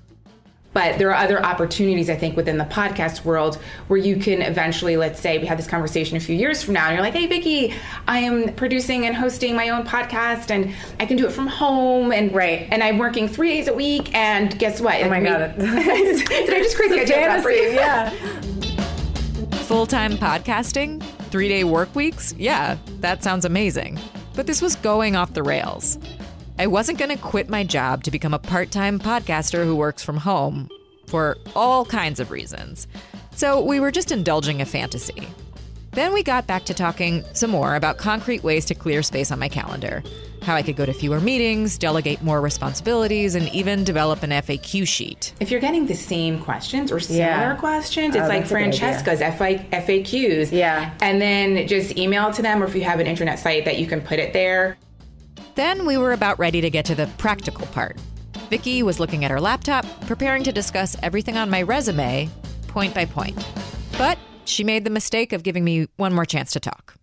But 0.72 0.98
there 0.98 1.10
are 1.10 1.16
other 1.16 1.44
opportunities, 1.44 2.08
I 2.08 2.14
think, 2.14 2.36
within 2.36 2.56
the 2.56 2.64
podcast 2.64 3.24
world 3.24 3.56
where 3.88 3.98
you 3.98 4.16
can 4.16 4.40
eventually, 4.40 4.96
let's 4.96 5.18
say, 5.18 5.36
we 5.38 5.46
have 5.46 5.58
this 5.58 5.66
conversation 5.66 6.16
a 6.16 6.20
few 6.20 6.36
years 6.36 6.62
from 6.62 6.74
now, 6.74 6.86
and 6.86 6.94
you're 6.94 7.02
like, 7.02 7.14
"Hey, 7.14 7.26
Vicki, 7.26 7.74
I 8.06 8.20
am 8.20 8.54
producing 8.54 9.04
and 9.04 9.16
hosting 9.16 9.56
my 9.56 9.70
own 9.70 9.84
podcast, 9.84 10.50
and 10.52 10.72
I 11.00 11.06
can 11.06 11.16
do 11.16 11.26
it 11.26 11.32
from 11.32 11.48
home, 11.48 12.12
and 12.12 12.32
Right. 12.32 12.68
and 12.70 12.84
I'm 12.84 12.98
working 12.98 13.26
three 13.26 13.48
days 13.48 13.66
a 13.66 13.74
week, 13.74 14.14
and 14.14 14.56
guess 14.60 14.80
what? 14.80 15.02
Oh 15.02 15.08
my 15.08 15.20
God. 15.20 15.54
Did 15.58 16.54
I 16.54 16.58
just 16.62 16.76
crazy 16.76 17.00
idea 17.00 17.16
that 17.16 17.42
for 17.42 17.50
yeah. 17.50 18.10
Full 19.66 19.86
time 19.86 20.12
podcasting? 20.12 21.02
Three 21.30 21.48
day 21.48 21.64
work 21.64 21.92
weeks? 21.96 22.32
Yeah, 22.38 22.76
that 23.00 23.24
sounds 23.24 23.44
amazing. 23.44 23.98
But 24.36 24.46
this 24.46 24.62
was 24.62 24.76
going 24.76 25.16
off 25.16 25.34
the 25.34 25.42
rails. 25.42 25.98
I 26.60 26.66
wasn't 26.66 26.98
going 26.98 27.10
to 27.10 27.16
quit 27.16 27.48
my 27.48 27.64
job 27.64 28.04
to 28.04 28.10
become 28.10 28.34
a 28.34 28.38
part 28.38 28.70
time 28.70 28.98
podcaster 28.98 29.64
who 29.64 29.74
works 29.74 30.02
from 30.02 30.18
home 30.18 30.68
for 31.06 31.38
all 31.56 31.86
kinds 31.86 32.20
of 32.20 32.30
reasons. 32.30 32.86
So 33.34 33.62
we 33.64 33.80
were 33.80 33.90
just 33.90 34.12
indulging 34.12 34.60
a 34.60 34.66
fantasy. 34.66 35.26
Then 35.92 36.12
we 36.12 36.22
got 36.22 36.46
back 36.46 36.64
to 36.64 36.74
talking 36.74 37.24
some 37.32 37.48
more 37.50 37.76
about 37.76 37.96
concrete 37.96 38.42
ways 38.44 38.66
to 38.66 38.74
clear 38.74 39.02
space 39.02 39.32
on 39.32 39.38
my 39.38 39.48
calendar. 39.48 40.02
how 40.42 40.54
I 40.54 40.62
could 40.62 40.76
go 40.76 40.86
to 40.86 40.92
fewer 40.94 41.20
meetings, 41.20 41.76
delegate 41.76 42.22
more 42.22 42.40
responsibilities, 42.40 43.34
and 43.34 43.46
even 43.54 43.84
develop 43.84 44.22
an 44.22 44.30
FAQ 44.30 44.86
sheet. 44.88 45.34
If 45.38 45.50
you're 45.50 45.60
getting 45.60 45.84
the 45.86 45.94
same 45.94 46.38
questions 46.40 46.90
or 46.90 46.98
similar 46.98 47.24
Yeah. 47.26 47.54
questions, 47.56 48.16
Oh, 48.16 48.20
it's 48.20 48.28
like 48.28 48.40
that's 48.48 48.50
a 48.50 48.54
good 48.54 48.62
idea. 48.68 48.80
Francesca's 48.80 49.20
FI- 49.20 49.66
FAQs. 49.70 50.50
Yeah. 50.50 50.92
And 51.02 51.20
then 51.20 51.66
just 51.68 51.96
email 51.98 52.28
it 52.28 52.34
to 52.36 52.42
them, 52.42 52.62
or 52.62 52.66
if 52.66 52.74
you 52.74 52.84
have 52.84 53.00
an 53.00 53.06
internet 53.06 53.38
site 53.38 53.66
that 53.66 53.78
you 53.78 53.86
can 53.86 54.00
put 54.00 54.18
it 54.18 54.32
there. 54.32 54.78
Then 55.60 55.84
we 55.84 55.98
were 55.98 56.12
about 56.12 56.38
ready 56.38 56.62
to 56.62 56.70
get 56.70 56.86
to 56.86 56.94
the 56.94 57.06
practical 57.18 57.66
part. 57.66 57.98
Vicki 58.48 58.82
was 58.82 58.98
looking 58.98 59.26
at 59.26 59.30
her 59.30 59.38
laptop, 59.38 59.84
preparing 60.06 60.42
to 60.44 60.52
discuss 60.52 60.96
everything 61.02 61.36
on 61.36 61.50
my 61.50 61.60
resume, 61.60 62.30
point 62.68 62.94
by 62.94 63.04
point. 63.04 63.36
But 63.98 64.16
she 64.46 64.64
made 64.64 64.84
the 64.84 64.90
mistake 64.90 65.34
of 65.34 65.42
giving 65.42 65.62
me 65.62 65.86
one 65.96 66.14
more 66.14 66.24
chance 66.24 66.52
to 66.52 66.60
talk. 66.60 66.94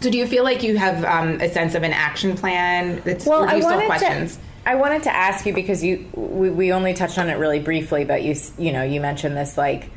So 0.00 0.10
do 0.10 0.18
you 0.18 0.26
feel 0.26 0.42
like 0.42 0.64
you 0.64 0.76
have 0.78 1.04
um, 1.04 1.40
a 1.40 1.48
sense 1.48 1.76
of 1.76 1.84
an 1.84 1.92
action 1.92 2.36
plan? 2.36 3.00
That's, 3.04 3.24
Well, 3.24 3.48
I 3.48 3.54
you 3.54 3.62
wanted 3.62 3.86
questions? 3.86 4.34
to. 4.38 4.42
I 4.66 4.74
wanted 4.74 5.04
to 5.04 5.14
ask 5.14 5.46
you 5.46 5.54
because 5.54 5.84
you 5.84 6.04
we, 6.16 6.50
we 6.50 6.72
only 6.72 6.92
touched 6.92 7.18
on 7.18 7.28
it 7.30 7.34
really 7.34 7.60
briefly, 7.60 8.04
but 8.04 8.24
you 8.24 8.34
you 8.58 8.72
know 8.72 8.82
you 8.82 9.00
mentioned 9.00 9.36
this 9.36 9.56
like 9.56 9.90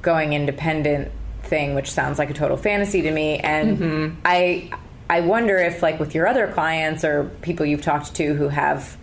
going 0.00 0.32
independent 0.32 1.12
thing, 1.42 1.74
which 1.74 1.90
sounds 1.90 2.18
like 2.18 2.30
a 2.30 2.34
total 2.34 2.56
fantasy 2.56 3.02
to 3.02 3.10
me, 3.10 3.36
and 3.36 3.76
Mm-hmm. 3.76 4.20
I 4.24 4.70
I 5.10 5.22
wonder 5.22 5.58
if 5.58 5.82
like 5.82 5.98
with 5.98 6.14
your 6.14 6.28
other 6.28 6.46
clients 6.46 7.04
or 7.04 7.24
people 7.42 7.66
you've 7.66 7.82
talked 7.82 8.14
to 8.14 8.34
who 8.34 8.48
have 8.48 8.96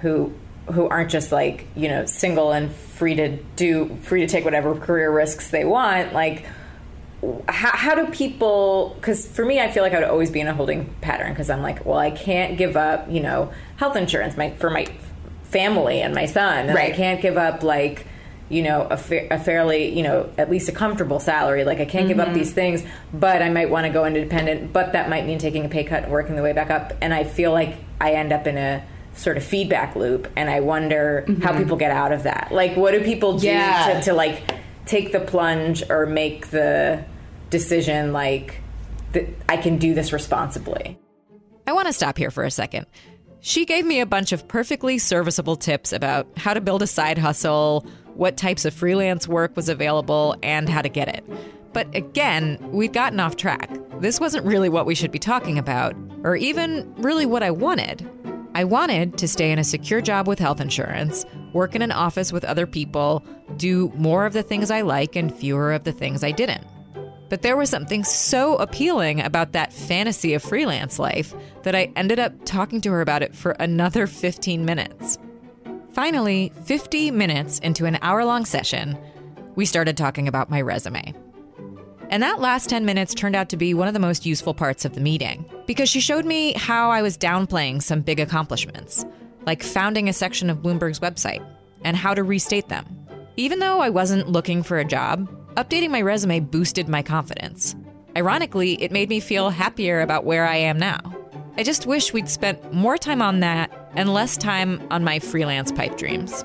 who 0.00 0.34
who 0.72 0.88
aren't 0.88 1.10
just 1.10 1.30
like 1.30 1.68
you 1.76 1.88
know 1.88 2.04
single 2.04 2.50
and 2.50 2.72
free 2.72 3.14
to 3.14 3.36
do 3.54 3.96
free 4.02 4.22
to 4.22 4.26
take 4.26 4.44
whatever 4.44 4.74
career 4.74 5.10
risks 5.10 5.50
they 5.50 5.64
want 5.64 6.12
like 6.12 6.44
how, 7.48 7.70
how 7.76 7.94
do 7.94 8.06
people 8.10 8.94
because 8.96 9.26
for 9.26 9.44
me 9.44 9.60
i 9.60 9.70
feel 9.70 9.82
like 9.82 9.92
i 9.92 10.00
would 10.00 10.08
always 10.08 10.30
be 10.30 10.40
in 10.40 10.48
a 10.48 10.54
holding 10.54 10.92
pattern 11.00 11.32
because 11.32 11.48
i'm 11.48 11.62
like 11.62 11.84
well 11.84 11.98
i 11.98 12.10
can't 12.10 12.58
give 12.58 12.76
up 12.76 13.08
you 13.10 13.20
know 13.20 13.52
health 13.76 13.96
insurance 13.96 14.36
my, 14.36 14.50
for 14.56 14.70
my 14.70 14.86
family 15.44 16.00
and 16.00 16.14
my 16.14 16.26
son. 16.26 16.68
And 16.68 16.78
i 16.78 16.90
can't 16.90 17.20
give 17.20 17.36
up 17.36 17.62
like 17.62 18.06
you 18.50 18.62
know 18.62 18.82
a, 18.90 18.96
fa- 18.96 19.32
a 19.32 19.38
fairly 19.38 19.96
you 19.96 20.02
know 20.02 20.30
at 20.36 20.50
least 20.50 20.68
a 20.68 20.72
comfortable 20.72 21.18
salary 21.18 21.64
like 21.64 21.80
i 21.80 21.84
can't 21.84 22.08
give 22.08 22.18
up 22.18 22.28
mm-hmm. 22.28 22.38
these 22.38 22.52
things 22.52 22.82
but 23.14 23.40
i 23.40 23.48
might 23.48 23.70
want 23.70 23.86
to 23.86 23.92
go 23.92 24.04
independent 24.04 24.72
but 24.72 24.92
that 24.92 25.08
might 25.08 25.24
mean 25.24 25.38
taking 25.38 25.64
a 25.64 25.68
pay 25.68 25.84
cut 25.84 26.02
and 26.02 26.12
working 26.12 26.36
the 26.36 26.42
way 26.42 26.52
back 26.52 26.70
up 26.70 26.92
and 27.00 27.14
i 27.14 27.24
feel 27.24 27.52
like 27.52 27.76
i 28.00 28.12
end 28.12 28.32
up 28.32 28.46
in 28.46 28.58
a 28.58 28.84
sort 29.14 29.36
of 29.36 29.42
feedback 29.42 29.96
loop 29.96 30.28
and 30.36 30.50
i 30.50 30.60
wonder 30.60 31.24
mm-hmm. 31.26 31.40
how 31.40 31.56
people 31.56 31.76
get 31.76 31.90
out 31.90 32.12
of 32.12 32.24
that 32.24 32.48
like 32.50 32.76
what 32.76 32.92
do 32.92 33.02
people 33.02 33.38
do 33.38 33.46
Yeah. 33.46 33.94
to, 33.94 34.04
to 34.06 34.12
like 34.12 34.42
take 34.86 35.12
the 35.12 35.20
plunge 35.20 35.88
or 35.88 36.04
make 36.06 36.48
the 36.48 37.04
decision 37.50 38.12
like 38.12 38.60
that 39.12 39.28
I 39.48 39.56
can 39.56 39.76
do 39.78 39.94
this 39.94 40.12
responsibly. 40.12 40.98
I 41.66 41.72
want 41.72 41.86
to 41.86 41.92
stop 41.92 42.16
here 42.16 42.30
for 42.30 42.44
a 42.44 42.50
second. 42.50 42.86
She 43.40 43.64
gave 43.64 43.86
me 43.86 44.00
a 44.00 44.06
bunch 44.06 44.32
of 44.32 44.46
perfectly 44.48 44.98
serviceable 44.98 45.56
tips 45.56 45.92
about 45.92 46.28
how 46.36 46.54
to 46.54 46.60
build 46.60 46.82
a 46.82 46.86
side 46.86 47.18
hustle, 47.18 47.86
what 48.14 48.36
types 48.36 48.64
of 48.64 48.74
freelance 48.74 49.26
work 49.26 49.56
was 49.56 49.68
available, 49.68 50.36
and 50.42 50.68
how 50.68 50.82
to 50.82 50.88
get 50.88 51.08
it. 51.08 51.24
But 51.72 51.94
again, 51.94 52.58
we'd 52.72 52.92
gotten 52.92 53.20
off 53.20 53.36
track. 53.36 53.70
This 54.00 54.18
wasn't 54.18 54.46
really 54.46 54.68
what 54.68 54.86
we 54.86 54.94
should 54.94 55.12
be 55.12 55.18
talking 55.18 55.58
about, 55.58 55.94
or 56.24 56.36
even 56.36 56.92
really 56.96 57.26
what 57.26 57.42
I 57.42 57.50
wanted. 57.50 58.08
I 58.54 58.64
wanted 58.64 59.16
to 59.18 59.28
stay 59.28 59.52
in 59.52 59.60
a 59.60 59.64
secure 59.64 60.00
job 60.00 60.26
with 60.26 60.40
health 60.40 60.60
insurance, 60.60 61.24
work 61.52 61.76
in 61.76 61.82
an 61.82 61.92
office 61.92 62.32
with 62.32 62.44
other 62.44 62.66
people, 62.66 63.24
do 63.56 63.92
more 63.94 64.26
of 64.26 64.32
the 64.32 64.42
things 64.42 64.70
I 64.70 64.80
like 64.80 65.14
and 65.14 65.32
fewer 65.32 65.72
of 65.72 65.84
the 65.84 65.92
things 65.92 66.24
I 66.24 66.32
didn't. 66.32 66.66
But 67.28 67.42
there 67.42 67.56
was 67.56 67.70
something 67.70 68.02
so 68.02 68.56
appealing 68.56 69.20
about 69.20 69.52
that 69.52 69.72
fantasy 69.72 70.34
of 70.34 70.42
freelance 70.42 70.98
life 70.98 71.32
that 71.62 71.76
I 71.76 71.92
ended 71.94 72.18
up 72.18 72.32
talking 72.44 72.80
to 72.80 72.90
her 72.90 73.00
about 73.00 73.22
it 73.22 73.36
for 73.36 73.52
another 73.52 74.08
15 74.08 74.64
minutes. 74.64 75.16
Finally, 75.92 76.52
50 76.64 77.10
minutes 77.10 77.58
into 77.58 77.84
an 77.84 77.98
hour 78.00 78.24
long 78.24 78.44
session, 78.44 78.96
we 79.56 79.66
started 79.66 79.96
talking 79.96 80.28
about 80.28 80.48
my 80.48 80.60
resume. 80.60 81.14
And 82.10 82.22
that 82.22 82.40
last 82.40 82.68
10 82.68 82.84
minutes 82.84 83.12
turned 83.12 83.36
out 83.36 83.48
to 83.50 83.56
be 83.56 83.74
one 83.74 83.88
of 83.88 83.94
the 83.94 84.00
most 84.00 84.24
useful 84.24 84.54
parts 84.54 84.84
of 84.84 84.94
the 84.94 85.00
meeting 85.00 85.44
because 85.66 85.88
she 85.88 86.00
showed 86.00 86.24
me 86.24 86.52
how 86.52 86.90
I 86.90 87.02
was 87.02 87.18
downplaying 87.18 87.82
some 87.82 88.02
big 88.02 88.20
accomplishments, 88.20 89.04
like 89.46 89.62
founding 89.62 90.08
a 90.08 90.12
section 90.12 90.48
of 90.48 90.58
Bloomberg's 90.58 91.00
website, 91.00 91.44
and 91.82 91.96
how 91.96 92.14
to 92.14 92.22
restate 92.22 92.68
them. 92.68 93.06
Even 93.36 93.58
though 93.58 93.80
I 93.80 93.90
wasn't 93.90 94.28
looking 94.28 94.62
for 94.62 94.78
a 94.78 94.84
job, 94.84 95.28
updating 95.54 95.90
my 95.90 96.02
resume 96.02 96.40
boosted 96.40 96.88
my 96.88 97.02
confidence. 97.02 97.74
Ironically, 98.16 98.80
it 98.82 98.92
made 98.92 99.08
me 99.08 99.20
feel 99.20 99.50
happier 99.50 100.00
about 100.00 100.24
where 100.24 100.46
I 100.46 100.56
am 100.56 100.78
now. 100.78 101.19
I 101.56 101.62
just 101.62 101.86
wish 101.86 102.12
we'd 102.12 102.28
spent 102.28 102.72
more 102.72 102.96
time 102.96 103.20
on 103.20 103.40
that 103.40 103.70
and 103.94 104.12
less 104.12 104.36
time 104.36 104.86
on 104.90 105.04
my 105.04 105.18
freelance 105.18 105.72
pipe 105.72 105.96
dreams. 105.96 106.44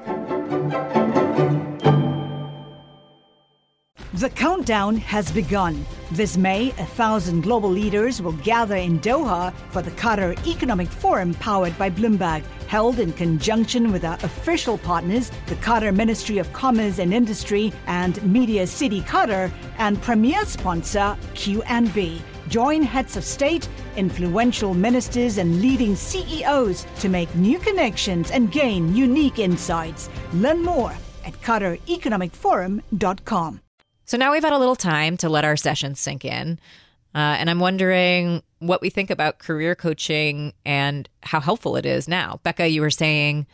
The 4.16 4.30
countdown 4.30 4.96
has 4.98 5.32
begun. 5.32 5.86
This 6.12 6.38
May, 6.38 6.70
a 6.70 6.86
thousand 6.86 7.42
global 7.42 7.70
leaders 7.70 8.22
will 8.22 8.32
gather 8.32 8.78
in 8.78 9.00
Doha 9.00 9.54
for 9.72 9.82
the 9.82 9.92
Qatar 9.92 10.36
Economic 10.48 10.88
Forum 10.88 11.34
powered 11.36 11.78
by 11.78 11.90
Bloomberg, 11.90 12.44
held 12.68 13.00
in 13.00 13.12
conjunction 13.12 13.92
with 13.92 14.06
our 14.06 14.18
official 14.24 14.78
partners, 14.78 15.32
the 15.48 15.56
Qatar 15.56 15.94
Ministry 15.94 16.38
of 16.38 16.52
Commerce 16.54 17.00
and 17.00 17.14
Industry 17.14 17.74
and 17.88 18.24
Media 18.24 18.66
City 18.66 19.02
Qatar, 19.02 19.52
and 19.78 20.02
premier 20.02 20.46
sponsor 20.46 21.18
QNB. 21.34 22.22
Join 22.48 22.84
heads 22.84 23.18
of 23.18 23.24
state, 23.24 23.68
influential 23.96 24.74
ministers, 24.74 25.38
and 25.38 25.62
leading 25.62 25.96
CEOs 25.96 26.86
to 27.00 27.10
make 27.10 27.34
new 27.36 27.60
connections 27.60 28.32
and 28.32 28.52
gain 28.52 28.96
unique 28.96 29.40
insights. 29.40 30.10
Learn 30.34 30.64
more 30.64 30.94
at 31.26 31.34
QatarEconomicForum.com. 31.42 33.62
So 34.06 34.18
now 34.18 34.32
we've 34.32 34.44
had 34.44 34.54
a 34.54 34.60
little 34.60 34.76
time 34.76 35.18
to 35.18 35.30
let 35.30 35.44
our 35.44 35.58
sessions 35.58 36.00
sink 36.00 36.24
in. 36.24 36.60
Uh, 37.16 37.38
and 37.40 37.50
I'm 37.50 37.60
wondering 37.60 38.44
what 38.60 38.82
we 38.82 38.90
think 38.90 39.10
about 39.10 39.40
career 39.40 39.74
coaching 39.74 40.54
and 40.66 41.10
how 41.24 41.40
helpful 41.40 41.78
it 41.78 41.86
is 41.86 42.08
now. 42.08 42.40
Becca, 42.44 42.68
you 42.68 42.82
were 42.82 42.92
saying 42.92 43.48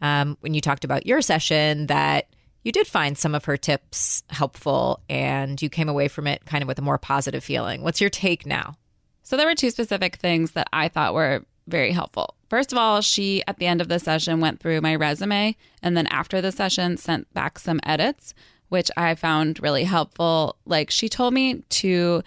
um, 0.00 0.38
when 0.40 0.54
you 0.54 0.60
talked 0.60 0.84
about 0.84 1.04
your 1.04 1.20
session 1.20 1.88
that 1.88 2.28
you 2.62 2.72
did 2.72 2.86
find 2.86 3.16
some 3.16 3.34
of 3.34 3.44
her 3.46 3.56
tips 3.56 4.22
helpful 4.30 5.00
and 5.08 5.60
you 5.62 5.68
came 5.68 5.88
away 5.88 6.08
from 6.08 6.26
it 6.26 6.44
kind 6.44 6.62
of 6.62 6.68
with 6.68 6.78
a 6.78 6.82
more 6.82 6.98
positive 6.98 7.44
feeling. 7.44 7.82
What's 7.82 8.00
your 8.00 8.10
take 8.10 8.46
now? 8.46 8.76
So 9.22 9.36
there 9.36 9.46
were 9.46 9.54
two 9.54 9.70
specific 9.70 10.16
things 10.16 10.52
that 10.52 10.68
I 10.72 10.88
thought 10.88 11.14
were 11.14 11.44
very 11.66 11.92
helpful. 11.92 12.34
First 12.48 12.72
of 12.72 12.78
all, 12.78 13.00
she 13.00 13.42
at 13.46 13.58
the 13.58 13.66
end 13.66 13.80
of 13.80 13.88
the 13.88 13.98
session 13.98 14.40
went 14.40 14.58
through 14.58 14.80
my 14.80 14.94
resume 14.94 15.54
and 15.82 15.96
then 15.96 16.06
after 16.08 16.40
the 16.40 16.52
session 16.52 16.96
sent 16.96 17.32
back 17.34 17.58
some 17.58 17.80
edits, 17.84 18.34
which 18.70 18.90
I 18.96 19.14
found 19.14 19.62
really 19.62 19.84
helpful. 19.84 20.56
Like 20.64 20.90
she 20.90 21.08
told 21.08 21.34
me 21.34 21.62
to 21.68 22.22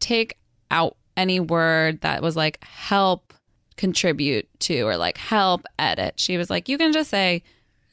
take 0.00 0.38
out 0.70 0.96
any 1.16 1.40
word 1.40 2.00
that 2.00 2.22
was 2.22 2.36
like 2.36 2.62
help 2.64 3.32
contribute 3.76 4.48
to 4.60 4.82
or 4.82 4.96
like 4.96 5.18
help 5.18 5.66
edit. 5.78 6.14
She 6.18 6.36
was 6.36 6.50
like, 6.50 6.68
you 6.68 6.78
can 6.78 6.92
just 6.92 7.10
say 7.10 7.42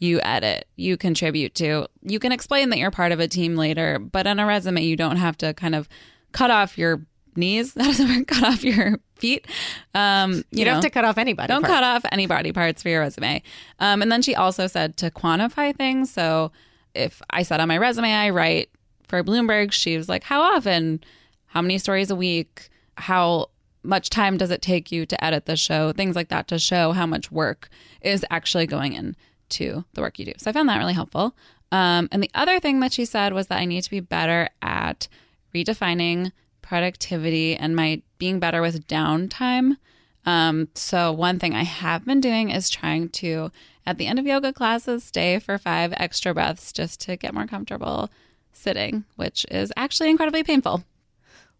you 0.03 0.19
edit, 0.21 0.67
you 0.75 0.97
contribute 0.97 1.55
to. 1.55 1.87
You 2.01 2.19
can 2.19 2.33
explain 2.33 2.69
that 2.69 2.77
you're 2.77 2.91
part 2.91 3.13
of 3.13 3.21
a 3.21 3.27
team 3.27 3.55
later, 3.55 3.99
but 3.99 4.27
on 4.27 4.37
a 4.37 4.45
resume, 4.45 4.83
you 4.83 4.97
don't 4.97 5.15
have 5.15 5.37
to 5.37 5.53
kind 5.53 5.73
of 5.73 5.87
cut 6.33 6.51
off 6.51 6.77
your 6.77 7.01
knees. 7.37 7.73
That 7.75 7.85
doesn't 7.85 8.09
work. 8.09 8.27
Cut 8.27 8.43
off 8.43 8.63
your 8.65 8.99
feet. 9.15 9.47
Um, 9.95 10.33
you, 10.33 10.43
You, 10.51 10.65
don't 10.65 10.73
know, 10.73 10.75
have 10.75 10.83
to 10.83 10.89
cut 10.89 11.05
off 11.05 11.17
anybody. 11.17 11.47
don't 11.47 11.63
cut 11.63 11.83
off 11.83 12.03
any 12.11 12.27
body 12.27 12.51
parts 12.51 12.83
for 12.83 12.89
your 12.89 12.99
resume. 12.99 13.41
Um, 13.79 14.01
and 14.01 14.11
then 14.11 14.21
she 14.21 14.35
also 14.35 14.67
said 14.67 14.97
to 14.97 15.09
quantify 15.09 15.75
things. 15.75 16.11
So 16.11 16.51
if 16.93 17.21
I 17.29 17.43
said 17.43 17.61
on 17.61 17.69
my 17.69 17.77
resume, 17.77 18.11
I 18.11 18.29
write 18.29 18.69
for 19.07 19.23
Bloomberg, 19.23 19.71
she 19.71 19.97
was 19.97 20.09
like, 20.09 20.23
how 20.23 20.41
often? 20.41 21.01
How 21.47 21.61
many 21.61 21.77
stories 21.77 22.11
a 22.11 22.15
week? 22.15 22.69
How 22.97 23.47
much 23.83 24.09
time 24.09 24.37
does 24.37 24.51
it 24.51 24.61
take 24.61 24.91
you 24.91 25.05
to 25.05 25.23
edit 25.23 25.45
the 25.45 25.55
show? 25.55 25.93
Things 25.93 26.15
like 26.15 26.27
that 26.27 26.47
to 26.49 26.59
show 26.59 26.91
how 26.91 27.05
much 27.05 27.31
work 27.31 27.69
is 28.01 28.25
actually 28.29 28.67
going 28.67 29.15
into 29.53 29.85
the 29.93 30.01
work 30.01 30.19
you 30.19 30.25
do. 30.25 30.33
So 30.37 30.49
I 30.49 30.53
found 30.53 30.69
that 30.69 30.77
really 30.77 30.93
helpful. 30.93 31.35
Um, 31.71 32.07
and 32.11 32.21
the 32.21 32.31
other 32.33 32.59
thing 32.59 32.79
that 32.81 32.93
she 32.93 33.05
said 33.05 33.33
was 33.33 33.47
that 33.47 33.59
I 33.59 33.65
need 33.65 33.83
to 33.83 33.89
be 33.89 33.99
better 33.99 34.49
at 34.61 35.07
redefining 35.53 36.31
productivity 36.61 37.55
and 37.55 37.75
my 37.75 38.01
being 38.17 38.39
better 38.39 38.61
with 38.61 38.87
downtime. 38.87 39.77
Um, 40.25 40.69
so 40.75 41.11
one 41.11 41.39
thing 41.39 41.53
I 41.53 41.63
have 41.63 42.05
been 42.05 42.21
doing 42.21 42.49
is 42.49 42.69
trying 42.69 43.09
to, 43.09 43.51
at 43.85 43.97
the 43.97 44.07
end 44.07 44.19
of 44.19 44.25
yoga 44.25 44.53
classes, 44.53 45.03
stay 45.03 45.39
for 45.39 45.57
five 45.57 45.93
extra 45.97 46.33
breaths 46.33 46.71
just 46.71 47.01
to 47.01 47.17
get 47.17 47.33
more 47.33 47.47
comfortable 47.47 48.09
sitting, 48.53 49.03
which 49.15 49.45
is 49.51 49.73
actually 49.75 50.09
incredibly 50.09 50.43
painful. 50.43 50.83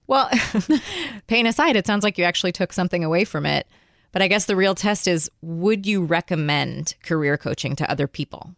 Well, 0.06 0.30
pain 1.28 1.48
aside, 1.48 1.76
it 1.76 1.88
sounds 1.88 2.04
like 2.04 2.18
you 2.18 2.24
actually 2.24 2.52
took 2.52 2.72
something 2.72 3.04
away 3.04 3.26
from 3.26 3.46
it. 3.46 3.68
But 4.14 4.22
I 4.22 4.30
guess 4.30 4.46
the 4.46 4.56
real 4.56 4.76
test 4.76 5.08
is 5.08 5.30
would 5.42 5.86
you 5.86 6.06
recommend 6.06 6.96
career 7.04 7.38
coaching 7.38 7.76
to 7.76 7.92
other 7.92 8.08
people? 8.08 8.56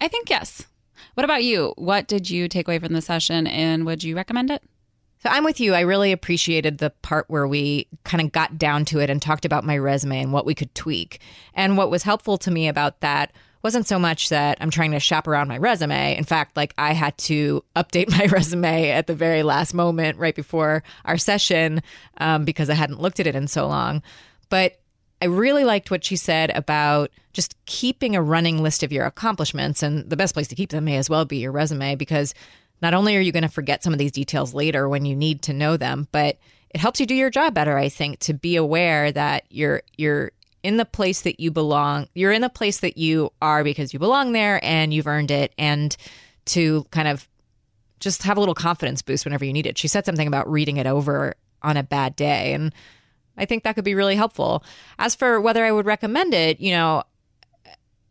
I 0.00 0.08
think 0.08 0.28
yes. 0.28 0.66
What 1.14 1.24
about 1.24 1.44
you? 1.44 1.74
What 1.76 2.08
did 2.08 2.28
you 2.28 2.48
take 2.48 2.66
away 2.66 2.80
from 2.80 2.92
the 2.92 3.02
session 3.02 3.46
and 3.46 3.86
would 3.86 4.02
you 4.02 4.16
recommend 4.16 4.50
it? 4.50 4.62
So 5.22 5.28
I'm 5.30 5.44
with 5.44 5.60
you. 5.60 5.74
I 5.74 5.80
really 5.80 6.10
appreciated 6.10 6.78
the 6.78 6.90
part 6.90 7.26
where 7.28 7.46
we 7.46 7.86
kind 8.02 8.20
of 8.20 8.32
got 8.32 8.58
down 8.58 8.84
to 8.86 8.98
it 8.98 9.08
and 9.08 9.22
talked 9.22 9.44
about 9.44 9.62
my 9.62 9.78
resume 9.78 10.20
and 10.20 10.32
what 10.32 10.46
we 10.46 10.54
could 10.54 10.74
tweak. 10.74 11.20
And 11.54 11.76
what 11.76 11.90
was 11.90 12.02
helpful 12.02 12.38
to 12.38 12.50
me 12.50 12.66
about 12.66 13.00
that 13.00 13.32
wasn't 13.62 13.86
so 13.86 13.98
much 13.98 14.30
that 14.30 14.58
I'm 14.60 14.70
trying 14.70 14.90
to 14.90 14.98
shop 14.98 15.28
around 15.28 15.46
my 15.46 15.58
resume. 15.58 16.16
In 16.16 16.24
fact, 16.24 16.56
like 16.56 16.74
I 16.76 16.92
had 16.92 17.16
to 17.18 17.62
update 17.76 18.10
my 18.10 18.24
resume 18.32 18.90
at 18.90 19.06
the 19.06 19.14
very 19.14 19.44
last 19.44 19.74
moment 19.74 20.18
right 20.18 20.34
before 20.34 20.82
our 21.04 21.18
session 21.18 21.82
um, 22.16 22.44
because 22.44 22.68
I 22.68 22.74
hadn't 22.74 23.00
looked 23.00 23.20
at 23.20 23.28
it 23.28 23.36
in 23.36 23.46
so 23.46 23.68
long. 23.68 24.02
But 24.52 24.78
I 25.22 25.24
really 25.24 25.64
liked 25.64 25.90
what 25.90 26.04
she 26.04 26.14
said 26.14 26.50
about 26.50 27.10
just 27.32 27.56
keeping 27.64 28.14
a 28.14 28.20
running 28.20 28.62
list 28.62 28.82
of 28.82 28.92
your 28.92 29.06
accomplishments. 29.06 29.82
And 29.82 30.10
the 30.10 30.16
best 30.16 30.34
place 30.34 30.48
to 30.48 30.54
keep 30.54 30.68
them 30.68 30.84
may 30.84 30.98
as 30.98 31.08
well 31.08 31.24
be 31.24 31.38
your 31.38 31.52
resume 31.52 31.94
because 31.94 32.34
not 32.82 32.92
only 32.92 33.16
are 33.16 33.20
you 33.20 33.32
going 33.32 33.44
to 33.44 33.48
forget 33.48 33.82
some 33.82 33.94
of 33.94 33.98
these 33.98 34.12
details 34.12 34.52
later 34.52 34.90
when 34.90 35.06
you 35.06 35.16
need 35.16 35.40
to 35.44 35.54
know 35.54 35.78
them, 35.78 36.06
but 36.12 36.36
it 36.68 36.82
helps 36.82 37.00
you 37.00 37.06
do 37.06 37.14
your 37.14 37.30
job 37.30 37.54
better, 37.54 37.78
I 37.78 37.88
think, 37.88 38.18
to 38.18 38.34
be 38.34 38.56
aware 38.56 39.10
that 39.10 39.44
you're 39.48 39.84
you're 39.96 40.32
in 40.62 40.76
the 40.76 40.84
place 40.84 41.22
that 41.22 41.40
you 41.40 41.50
belong. 41.50 42.08
You're 42.14 42.32
in 42.32 42.42
the 42.42 42.50
place 42.50 42.80
that 42.80 42.98
you 42.98 43.32
are 43.40 43.64
because 43.64 43.94
you 43.94 43.98
belong 43.98 44.32
there 44.32 44.62
and 44.62 44.92
you've 44.92 45.06
earned 45.06 45.30
it 45.30 45.54
and 45.56 45.96
to 46.46 46.84
kind 46.90 47.08
of 47.08 47.26
just 48.00 48.24
have 48.24 48.36
a 48.36 48.40
little 48.40 48.54
confidence 48.54 49.00
boost 49.00 49.24
whenever 49.24 49.46
you 49.46 49.54
need 49.54 49.66
it. 49.66 49.78
She 49.78 49.88
said 49.88 50.04
something 50.04 50.28
about 50.28 50.50
reading 50.50 50.76
it 50.76 50.86
over 50.86 51.36
on 51.62 51.78
a 51.78 51.82
bad 51.82 52.16
day 52.16 52.52
and 52.52 52.74
I 53.36 53.44
think 53.44 53.64
that 53.64 53.74
could 53.74 53.84
be 53.84 53.94
really 53.94 54.16
helpful. 54.16 54.64
As 54.98 55.14
for 55.14 55.40
whether 55.40 55.64
I 55.64 55.72
would 55.72 55.86
recommend 55.86 56.34
it, 56.34 56.60
you 56.60 56.72
know, 56.72 57.02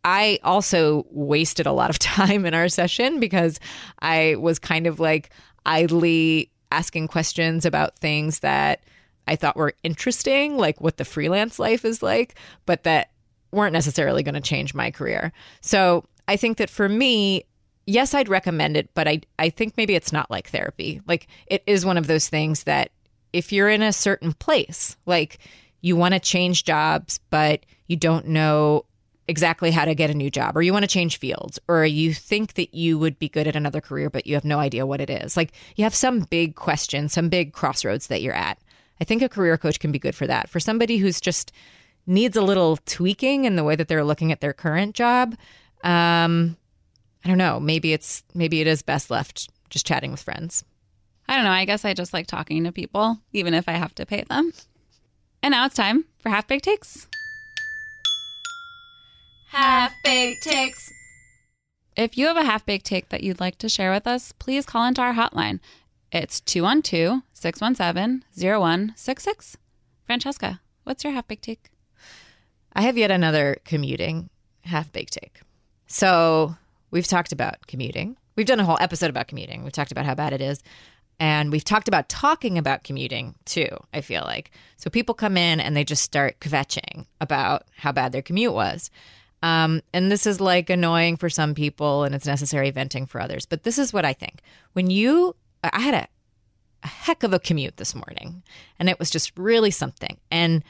I 0.04 0.40
also 0.42 1.06
wasted 1.10 1.66
a 1.66 1.72
lot 1.72 1.90
of 1.90 1.98
time 1.98 2.44
in 2.44 2.54
our 2.54 2.68
session 2.68 3.20
because 3.20 3.60
I 4.00 4.36
was 4.38 4.58
kind 4.58 4.86
of 4.86 5.00
like 5.00 5.30
idly 5.64 6.50
asking 6.70 7.08
questions 7.08 7.64
about 7.64 7.98
things 7.98 8.40
that 8.40 8.82
I 9.26 9.36
thought 9.36 9.56
were 9.56 9.74
interesting, 9.82 10.56
like 10.56 10.80
what 10.80 10.96
the 10.96 11.04
freelance 11.04 11.58
life 11.58 11.84
is 11.84 12.02
like, 12.02 12.34
but 12.66 12.82
that 12.84 13.10
weren't 13.52 13.72
necessarily 13.72 14.22
going 14.22 14.34
to 14.34 14.40
change 14.40 14.74
my 14.74 14.90
career. 14.90 15.32
So 15.60 16.04
I 16.26 16.36
think 16.36 16.56
that 16.56 16.70
for 16.70 16.88
me, 16.88 17.44
yes, 17.86 18.14
I'd 18.14 18.28
recommend 18.28 18.76
it, 18.76 18.90
but 18.94 19.06
I, 19.06 19.20
I 19.38 19.50
think 19.50 19.76
maybe 19.76 19.94
it's 19.94 20.12
not 20.12 20.30
like 20.30 20.48
therapy. 20.48 21.00
Like 21.06 21.28
it 21.46 21.62
is 21.66 21.86
one 21.86 21.98
of 21.98 22.06
those 22.06 22.28
things 22.28 22.64
that 22.64 22.90
if 23.32 23.52
you're 23.52 23.68
in 23.68 23.82
a 23.82 23.92
certain 23.92 24.32
place, 24.32 24.96
like 25.06 25.38
you 25.80 25.96
want 25.96 26.14
to 26.14 26.20
change 26.20 26.64
jobs, 26.64 27.20
but 27.30 27.64
you 27.86 27.96
don't 27.96 28.28
know 28.28 28.84
exactly 29.28 29.70
how 29.70 29.84
to 29.84 29.94
get 29.94 30.10
a 30.10 30.14
new 30.14 30.30
job 30.30 30.56
or 30.56 30.62
you 30.62 30.72
want 30.72 30.82
to 30.82 30.88
change 30.88 31.18
fields 31.18 31.58
or 31.68 31.84
you 31.84 32.12
think 32.12 32.54
that 32.54 32.74
you 32.74 32.98
would 32.98 33.18
be 33.18 33.28
good 33.28 33.46
at 33.46 33.54
another 33.54 33.80
career 33.80 34.10
but 34.10 34.26
you 34.26 34.34
have 34.34 34.44
no 34.44 34.58
idea 34.58 34.84
what 34.84 35.00
it 35.00 35.08
is. 35.08 35.36
Like 35.36 35.52
you 35.76 35.84
have 35.84 35.94
some 35.94 36.20
big 36.20 36.56
question 36.56 37.08
some 37.08 37.28
big 37.28 37.52
crossroads 37.52 38.08
that 38.08 38.20
you're 38.20 38.34
at. 38.34 38.58
I 39.00 39.04
think 39.04 39.22
a 39.22 39.28
career 39.28 39.56
coach 39.56 39.78
can 39.78 39.92
be 39.92 39.98
good 39.98 40.14
for 40.14 40.26
that. 40.26 40.48
For 40.48 40.60
somebody 40.60 40.96
who's 40.96 41.20
just 41.20 41.52
needs 42.06 42.36
a 42.36 42.42
little 42.42 42.78
tweaking 42.84 43.44
in 43.44 43.54
the 43.56 43.64
way 43.64 43.76
that 43.76 43.86
they're 43.86 44.04
looking 44.04 44.32
at 44.32 44.40
their 44.40 44.52
current 44.52 44.94
job 44.94 45.36
um 45.84 46.56
i 47.24 47.28
don't 47.28 47.38
know. 47.38 47.60
Maybe 47.60 47.92
it's 47.92 48.24
maybe 48.34 48.60
it 48.60 48.66
is 48.66 48.82
best 48.82 49.08
left 49.08 49.48
just 49.70 49.86
chatting 49.86 50.10
with 50.10 50.22
friends 50.22 50.64
I 51.28 51.36
don't 51.36 51.44
know. 51.44 51.50
I 51.50 51.64
guess 51.64 51.84
I 51.84 51.94
just 51.94 52.12
like 52.12 52.26
talking 52.26 52.64
to 52.64 52.72
people, 52.72 53.18
even 53.32 53.54
if 53.54 53.68
I 53.68 53.72
have 53.72 53.94
to 53.96 54.06
pay 54.06 54.24
them. 54.28 54.52
And 55.42 55.52
now 55.52 55.66
it's 55.66 55.74
time 55.74 56.04
for 56.18 56.28
Half 56.28 56.46
Baked 56.48 56.64
Takes. 56.64 57.06
Half 59.50 59.92
Baked 60.04 60.42
Takes. 60.42 60.92
If 61.96 62.16
you 62.16 62.26
have 62.26 62.38
a 62.38 62.44
half 62.44 62.64
baked 62.64 62.86
take 62.86 63.10
that 63.10 63.22
you'd 63.22 63.40
like 63.40 63.58
to 63.58 63.68
share 63.68 63.92
with 63.92 64.06
us, 64.06 64.32
please 64.32 64.64
call 64.64 64.86
into 64.86 65.02
our 65.02 65.12
hotline. 65.12 65.60
It's 66.10 66.40
212 66.40 67.20
617 67.34 68.24
0166. 68.34 69.56
Francesca, 70.06 70.60
what's 70.84 71.04
your 71.04 71.12
half 71.12 71.28
baked 71.28 71.44
take? 71.44 71.70
I 72.72 72.82
have 72.82 72.96
yet 72.96 73.10
another 73.10 73.58
commuting 73.64 74.30
half 74.62 74.90
baked 74.90 75.12
take. 75.12 75.42
So 75.86 76.56
we've 76.90 77.06
talked 77.06 77.32
about 77.32 77.66
commuting. 77.66 78.16
We've 78.36 78.46
done 78.46 78.60
a 78.60 78.64
whole 78.64 78.78
episode 78.80 79.10
about 79.10 79.28
commuting. 79.28 79.62
We've 79.62 79.72
talked 79.72 79.92
about 79.92 80.06
how 80.06 80.14
bad 80.14 80.32
it 80.32 80.40
is. 80.40 80.62
And 81.22 81.52
we've 81.52 81.62
talked 81.62 81.86
about 81.86 82.08
talking 82.08 82.58
about 82.58 82.82
commuting 82.82 83.36
too, 83.44 83.68
I 83.94 84.00
feel 84.00 84.22
like. 84.22 84.50
So 84.76 84.90
people 84.90 85.14
come 85.14 85.36
in 85.36 85.60
and 85.60 85.76
they 85.76 85.84
just 85.84 86.02
start 86.02 86.40
kvetching 86.40 87.06
about 87.20 87.62
how 87.76 87.92
bad 87.92 88.10
their 88.10 88.22
commute 88.22 88.52
was. 88.52 88.90
Um, 89.40 89.82
and 89.94 90.10
this 90.10 90.26
is 90.26 90.40
like 90.40 90.68
annoying 90.68 91.16
for 91.16 91.30
some 91.30 91.54
people 91.54 92.02
and 92.02 92.12
it's 92.12 92.26
necessary 92.26 92.72
venting 92.72 93.06
for 93.06 93.20
others. 93.20 93.46
But 93.46 93.62
this 93.62 93.78
is 93.78 93.92
what 93.92 94.04
I 94.04 94.14
think. 94.14 94.40
When 94.72 94.90
you, 94.90 95.36
I 95.62 95.78
had 95.78 95.94
a, 95.94 96.08
a 96.82 96.88
heck 96.88 97.22
of 97.22 97.32
a 97.32 97.38
commute 97.38 97.76
this 97.76 97.94
morning 97.94 98.42
and 98.80 98.88
it 98.88 98.98
was 98.98 99.08
just 99.08 99.38
really 99.38 99.70
something. 99.70 100.18
And 100.32 100.64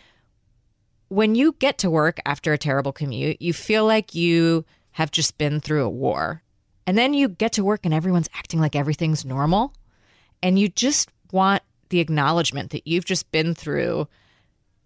when 1.09 1.35
you 1.35 1.53
get 1.61 1.79
to 1.79 1.91
work 1.91 2.21
after 2.27 2.53
a 2.53 2.59
terrible 2.59 2.93
commute, 2.93 3.41
you 3.41 3.55
feel 3.55 3.87
like 3.87 4.15
you 4.15 4.67
have 4.91 5.13
just 5.13 5.39
been 5.39 5.61
through 5.61 5.87
a 5.87 5.89
war. 5.89 6.43
And 6.87 6.99
then 6.99 7.15
you 7.15 7.29
get 7.29 7.53
to 7.53 7.65
work 7.65 7.87
and 7.87 7.95
everyone's 7.95 8.29
acting 8.35 8.61
like 8.61 8.77
everything's 8.77 9.25
normal. 9.25 9.73
And 10.43 10.59
you 10.59 10.69
just 10.69 11.11
want 11.31 11.63
the 11.89 12.01
acknowledgement 12.01 12.71
that 12.71 12.87
you've 12.87 13.05
just 13.05 13.31
been 13.31 13.55
through 13.55 14.09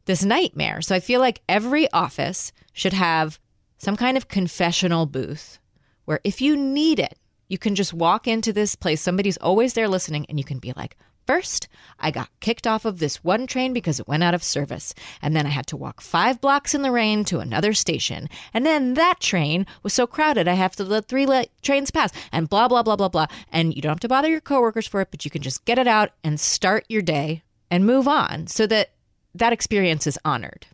this 0.05 0.25
nightmare. 0.25 0.83
So 0.83 0.95
I 0.95 1.01
feel 1.01 1.21
like 1.21 1.43
every 1.49 1.91
office 1.93 2.53
should 2.73 2.93
have 2.93 3.39
some 3.79 3.97
kind 3.97 4.17
of 4.17 4.29
confessional 4.29 5.07
booth 5.07 5.59
where 6.05 6.21
if 6.25 6.41
you 6.41 6.57
need 6.57 6.99
it, 6.99 7.19
you 7.49 7.59
can 7.59 7.75
just 7.75 7.93
walk 7.93 8.27
into 8.27 8.53
this 8.53 8.75
place. 8.75 9.01
Somebody's 9.01 9.37
always 9.37 9.75
there 9.75 9.89
listening, 9.89 10.27
and 10.29 10.39
you 10.39 10.45
can 10.45 10.59
be 10.59 10.73
like, 10.77 10.97
First, 11.27 11.69
I 11.99 12.11
got 12.11 12.31
kicked 12.41 12.67
off 12.67 12.85
of 12.85 12.99
this 12.99 13.25
one 13.25 13.47
train 13.47 13.73
because 13.73 13.99
it 13.99 14.07
went 14.07 14.23
out 14.23 14.35
of 14.35 14.45
service. 14.45 14.95
And 15.21 15.35
then 15.35 15.45
I 15.47 15.51
had 15.51 15.67
to 15.69 15.77
walk 15.77 16.01
five 16.01 16.41
blocks 16.41 16.75
in 16.75 16.83
the 16.83 16.93
rain 16.93 17.25
to 17.25 17.41
another 17.41 17.73
station. 17.73 18.29
And 18.55 18.65
then 18.65 18.95
that 18.95 19.19
train 19.21 19.67
was 19.83 19.93
so 19.93 20.07
crowded, 20.07 20.47
I 20.47 20.55
have 20.55 20.77
to 20.77 20.85
let 20.85 21.09
three 21.09 21.27
le- 21.27 21.47
trains 21.63 21.91
pass 21.91 22.13
and 22.31 22.49
blah, 22.49 22.69
blah, 22.69 22.83
blah, 22.83 22.97
blah, 22.97 23.09
blah. 23.09 23.27
And 23.51 23.75
you 23.75 23.83
don't 23.83 23.91
have 23.91 24.01
to 24.01 24.09
bother 24.09 24.29
your 24.29 24.41
coworkers 24.41 24.87
for 24.87 25.01
it, 25.01 25.09
but 25.11 25.25
you 25.25 25.31
can 25.31 25.43
just 25.43 25.65
get 25.65 25.79
it 25.79 25.89
out 25.89 26.11
and 26.23 26.39
start 26.39 26.85
your 26.89 27.03
day 27.03 27.43
and 27.71 27.85
move 27.85 28.07
on 28.07 28.47
so 28.47 28.67
that 28.69 28.91
that 29.35 29.53
experience 29.53 30.07
is 30.07 30.19
honored. 30.25 30.67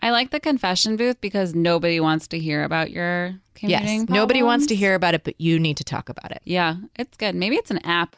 I 0.00 0.10
like 0.10 0.30
the 0.30 0.40
confession 0.40 0.96
booth 0.96 1.20
because 1.20 1.54
nobody 1.54 2.00
wants 2.00 2.26
to 2.28 2.38
hear 2.38 2.64
about 2.64 2.90
your 2.90 3.34
commuting. 3.54 4.00
Yes. 4.00 4.08
Nobody 4.08 4.42
wants 4.42 4.66
to 4.68 4.74
hear 4.74 4.94
about 4.94 5.14
it, 5.14 5.24
but 5.24 5.38
you 5.38 5.58
need 5.58 5.76
to 5.76 5.84
talk 5.84 6.08
about 6.08 6.30
it. 6.30 6.40
Yeah, 6.44 6.76
it's 6.96 7.16
good. 7.16 7.34
Maybe 7.34 7.56
it's 7.56 7.70
an 7.70 7.84
app. 7.84 8.16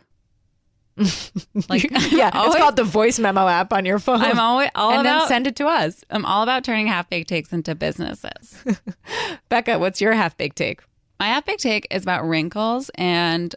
like 1.68 1.90
yeah, 2.12 2.30
always- 2.34 2.54
it's 2.54 2.62
called 2.62 2.76
the 2.76 2.84
voice 2.84 3.18
memo 3.18 3.46
app 3.48 3.72
on 3.72 3.84
your 3.84 3.98
phone. 3.98 4.20
I'm 4.20 4.38
always 4.38 4.68
all 4.74 4.90
and 4.92 5.00
about 5.00 5.20
then 5.20 5.28
send 5.28 5.46
it 5.46 5.56
to 5.56 5.66
us. 5.66 6.04
I'm 6.10 6.24
all 6.24 6.42
about 6.42 6.64
turning 6.64 6.86
half 6.86 7.08
baked 7.08 7.28
takes 7.28 7.52
into 7.52 7.74
businesses. 7.74 8.62
Becca, 9.48 9.78
what's 9.78 10.00
your 10.00 10.12
half 10.12 10.36
baked 10.36 10.56
take? 10.56 10.80
My 11.18 11.26
half 11.28 11.44
baked 11.46 11.62
take 11.62 11.86
is 11.90 12.02
about 12.02 12.24
wrinkles 12.28 12.90
and 12.96 13.54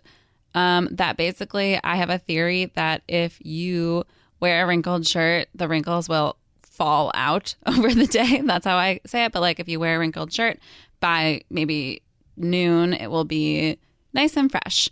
um, 0.54 0.88
that 0.92 1.18
basically 1.18 1.80
I 1.84 1.96
have 1.98 2.10
a 2.10 2.18
theory 2.18 2.72
that 2.76 3.02
if 3.08 3.38
you 3.46 4.06
wear 4.40 4.64
a 4.64 4.68
wrinkled 4.68 5.06
shirt, 5.06 5.48
the 5.54 5.68
wrinkles 5.68 6.08
will 6.08 6.38
fall 6.64 7.12
out 7.14 7.56
over 7.66 7.94
the 7.94 8.08
day. 8.08 8.42
That's 8.42 8.66
how 8.66 8.78
I 8.78 9.02
say 9.06 9.26
it. 9.26 9.32
But 9.34 9.42
like 9.42 9.60
if 9.60 9.68
you 9.68 9.80
wear 9.80 9.98
a 9.98 10.00
wrinkled 10.00 10.32
shirt 10.32 10.60
by 11.02 11.42
maybe 11.50 12.02
noon, 12.38 12.94
it 12.94 13.08
will 13.12 13.26
be 13.26 13.78
nice 14.14 14.38
and 14.38 14.50
fresh. 14.50 14.90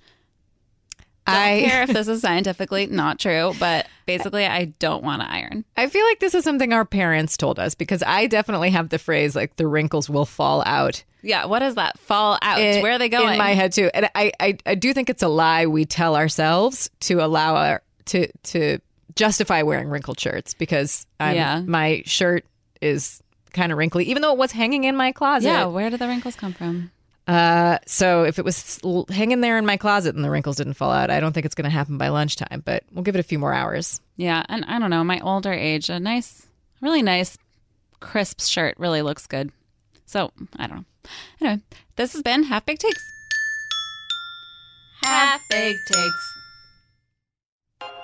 Don't 1.26 1.36
I 1.36 1.62
care 1.62 1.84
if 1.84 1.90
this 1.94 2.08
is 2.10 2.22
scientifically 2.22 2.86
not 2.88 3.18
true, 3.20 3.54
but 3.60 3.88
basically 4.06 4.46
I 4.46 4.66
don't 4.66 5.04
want 5.04 5.22
to 5.22 5.32
iron. 5.32 5.64
I 5.78 5.88
feel 5.88 6.06
like 6.06 6.20
this 6.20 6.36
is 6.36 6.44
something 6.44 6.74
our 6.74 6.86
parents 6.86 7.38
told 7.38 7.60
us 7.60 7.76
because 7.76 8.04
I 8.04 8.28
definitely 8.28 8.72
have 8.72 8.90
the 8.90 9.00
phrase 9.00 9.36
like 9.36 9.56
the 9.56 9.68
wrinkles 9.68 10.10
will 10.10 10.26
fall 10.26 10.64
out. 10.66 11.04
Yeah, 11.22 11.46
what 11.46 11.62
is 11.62 11.76
that? 11.76 11.98
Fall 12.00 12.38
out. 12.42 12.58
Where 12.60 12.92
are 12.94 12.98
they 13.00 13.08
going? 13.10 13.32
In 13.34 13.38
my 13.38 13.54
head 13.54 13.72
too. 13.72 13.90
And 13.94 14.10
I, 14.14 14.32
I 14.42 14.58
I 14.66 14.76
do 14.76 14.94
think 14.94 15.10
it's 15.10 15.24
a 15.24 15.30
lie 15.30 15.66
we 15.68 15.86
tell 15.86 16.18
ourselves 16.18 16.90
to 17.02 17.24
allow 17.24 17.56
our 17.56 17.82
to 18.08 18.28
to 18.44 18.80
justify 19.16 19.62
wearing 19.62 19.88
wrinkled 19.90 20.20
shirts 20.20 20.54
because 20.54 21.06
I'm, 21.22 21.36
Yeah. 21.36 21.62
my 21.62 22.04
shirt 22.06 22.46
is 22.82 23.22
kind 23.54 23.72
of 23.72 23.78
wrinkly, 23.78 24.06
even 24.06 24.22
though 24.22 24.34
it 24.34 24.38
was 24.40 24.52
hanging 24.52 24.84
in 24.84 24.96
my 24.98 25.12
closet. 25.14 25.48
yeah, 25.48 25.66
where 25.66 25.90
do 25.90 25.96
the 25.98 26.08
wrinkles 26.08 26.36
come 26.36 26.52
from? 26.52 26.92
Uh, 27.28 27.78
so 27.86 28.24
if 28.24 28.38
it 28.38 28.46
was 28.46 28.80
hanging 29.10 29.42
there 29.42 29.58
in 29.58 29.66
my 29.66 29.78
closet 29.78 30.16
and 30.16 30.24
the 30.24 30.30
wrinkles 30.30 30.58
didn't 30.58 30.74
fall 30.74 30.92
out, 30.92 31.10
I 31.10 31.20
don't 31.20 31.34
think 31.34 31.46
it's 31.46 31.56
going 31.56 31.66
to 31.66 31.70
happen 31.70 31.98
by 31.98 32.10
lunchtime. 32.10 32.62
But 32.66 32.84
we'll 32.92 33.04
give 33.04 33.16
it 33.16 33.20
a 33.20 33.24
few 33.24 33.40
more 33.40 33.54
hours. 33.54 34.02
Yeah, 34.18 34.44
and 34.50 34.66
I 34.66 34.80
don't 34.80 34.90
know, 34.90 35.04
my 35.04 35.20
older 35.22 35.54
age, 35.54 35.90
a 35.90 36.00
nice, 36.00 36.48
really 36.82 37.02
nice, 37.02 37.38
crisp 38.00 38.42
shirt 38.42 38.76
really 38.78 39.02
looks 39.02 39.26
good. 39.28 39.52
So 40.06 40.32
I 40.58 40.68
don't 40.68 40.78
know. 40.78 40.86
Anyway, 41.42 41.62
this 41.96 42.14
has 42.14 42.22
been 42.22 42.44
Half 42.44 42.66
Baked 42.66 42.82
Takes. 42.82 43.04
Half 45.04 45.42
Baked 45.50 45.80
Takes. 45.88 46.34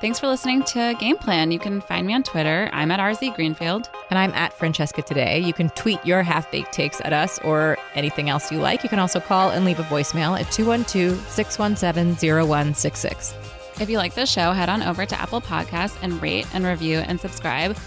Thanks 0.02 0.18
for 0.18 0.28
listening 0.28 0.64
to 0.64 0.96
Game 1.00 1.18
Plan. 1.18 1.52
You 1.52 1.60
can 1.60 1.82
find 1.82 2.08
me 2.08 2.14
on 2.14 2.24
Twitter. 2.24 2.70
I'm 2.72 2.90
at 2.90 3.02
RZ 3.02 3.36
Greenfield. 3.36 3.90
And 4.10 4.18
I'm 4.18 4.32
at 4.32 4.58
Francesca 4.58 5.02
today. 5.02 5.40
You 5.40 5.52
can 5.52 5.70
tweet 5.72 6.04
your 6.06 6.24
half 6.24 6.50
baked 6.52 6.72
takes 6.72 7.02
at 7.02 7.12
us 7.12 7.38
or 7.40 7.78
anything 7.96 8.30
else 8.30 8.52
you 8.52 8.60
like. 8.60 8.84
You 8.84 8.90
can 8.90 9.00
also 9.00 9.20
call 9.20 9.50
and 9.50 9.66
leave 9.66 9.80
a 9.80 9.84
voicemail 9.84 10.40
at 10.40 10.52
212 10.52 11.28
617 11.30 12.48
0166. 12.48 13.36
If 13.80 13.90
you 13.90 13.98
like 13.98 14.14
this 14.14 14.30
show, 14.30 14.52
head 14.52 14.70
on 14.70 14.84
over 14.84 15.06
to 15.06 15.20
Apple 15.20 15.42
Podcasts 15.42 15.98
and 16.02 16.22
rate 16.22 16.46
and 16.54 16.66
review 16.66 16.98
and 17.00 17.20
subscribe. 17.20 17.78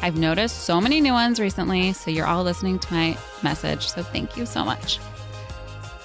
I've 0.00 0.16
noticed 0.16 0.64
so 0.64 0.80
many 0.80 1.00
new 1.00 1.12
ones 1.12 1.38
recently, 1.38 1.92
so 1.92 2.10
you're 2.10 2.26
all 2.26 2.42
listening 2.42 2.78
to 2.80 2.92
my 2.92 3.16
message. 3.42 3.88
So 3.88 4.02
thank 4.02 4.36
you 4.36 4.46
so 4.46 4.64
much. 4.64 4.98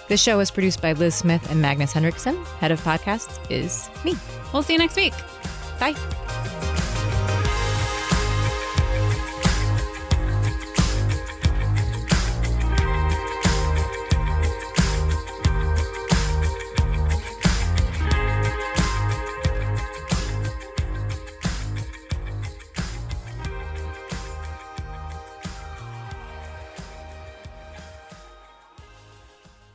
This 0.08 0.22
show 0.22 0.40
is 0.40 0.52
produced 0.52 0.82
by 0.82 0.94
Liz 0.94 1.16
Smith 1.16 1.50
and 1.52 1.62
Magnus 1.62 1.94
Henriksson. 1.94 2.38
Head 2.60 2.72
of 2.72 2.82
podcasts 2.82 3.40
is 3.50 3.90
me. 4.06 4.16
We'll 4.54 4.64
see 4.64 4.74
you 4.74 4.80
next 4.80 4.96
week. 4.96 5.14
Bye. 5.80 6.27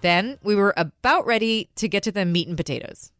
Then 0.02 0.38
we 0.42 0.54
were 0.54 0.74
about 0.76 1.24
ready 1.26 1.70
to 1.76 1.88
get 1.88 2.02
to 2.02 2.12
the 2.12 2.24
meat 2.24 2.48
and 2.48 2.56
potatoes. 2.56 3.12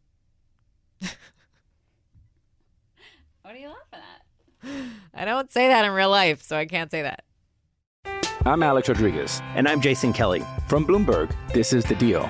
What 3.41 3.55
are 3.55 3.57
you 3.57 3.67
laughing 3.67 3.99
at? 3.99 4.85
I 5.21 5.25
don't 5.25 5.51
say 5.51 5.67
that 5.67 5.83
in 5.83 5.91
real 5.91 6.09
life, 6.09 6.41
so 6.41 6.55
I 6.55 6.65
can't 6.65 6.89
say 6.89 7.01
that. 7.01 7.23
I'm 8.45 8.63
Alex 8.63 8.89
Rodriguez. 8.89 9.41
And 9.55 9.67
I'm 9.67 9.81
Jason 9.81 10.13
Kelly. 10.13 10.43
From 10.67 10.85
Bloomberg, 10.85 11.33
this 11.53 11.73
is 11.73 11.83
The 11.83 11.95
Deal. 11.95 12.29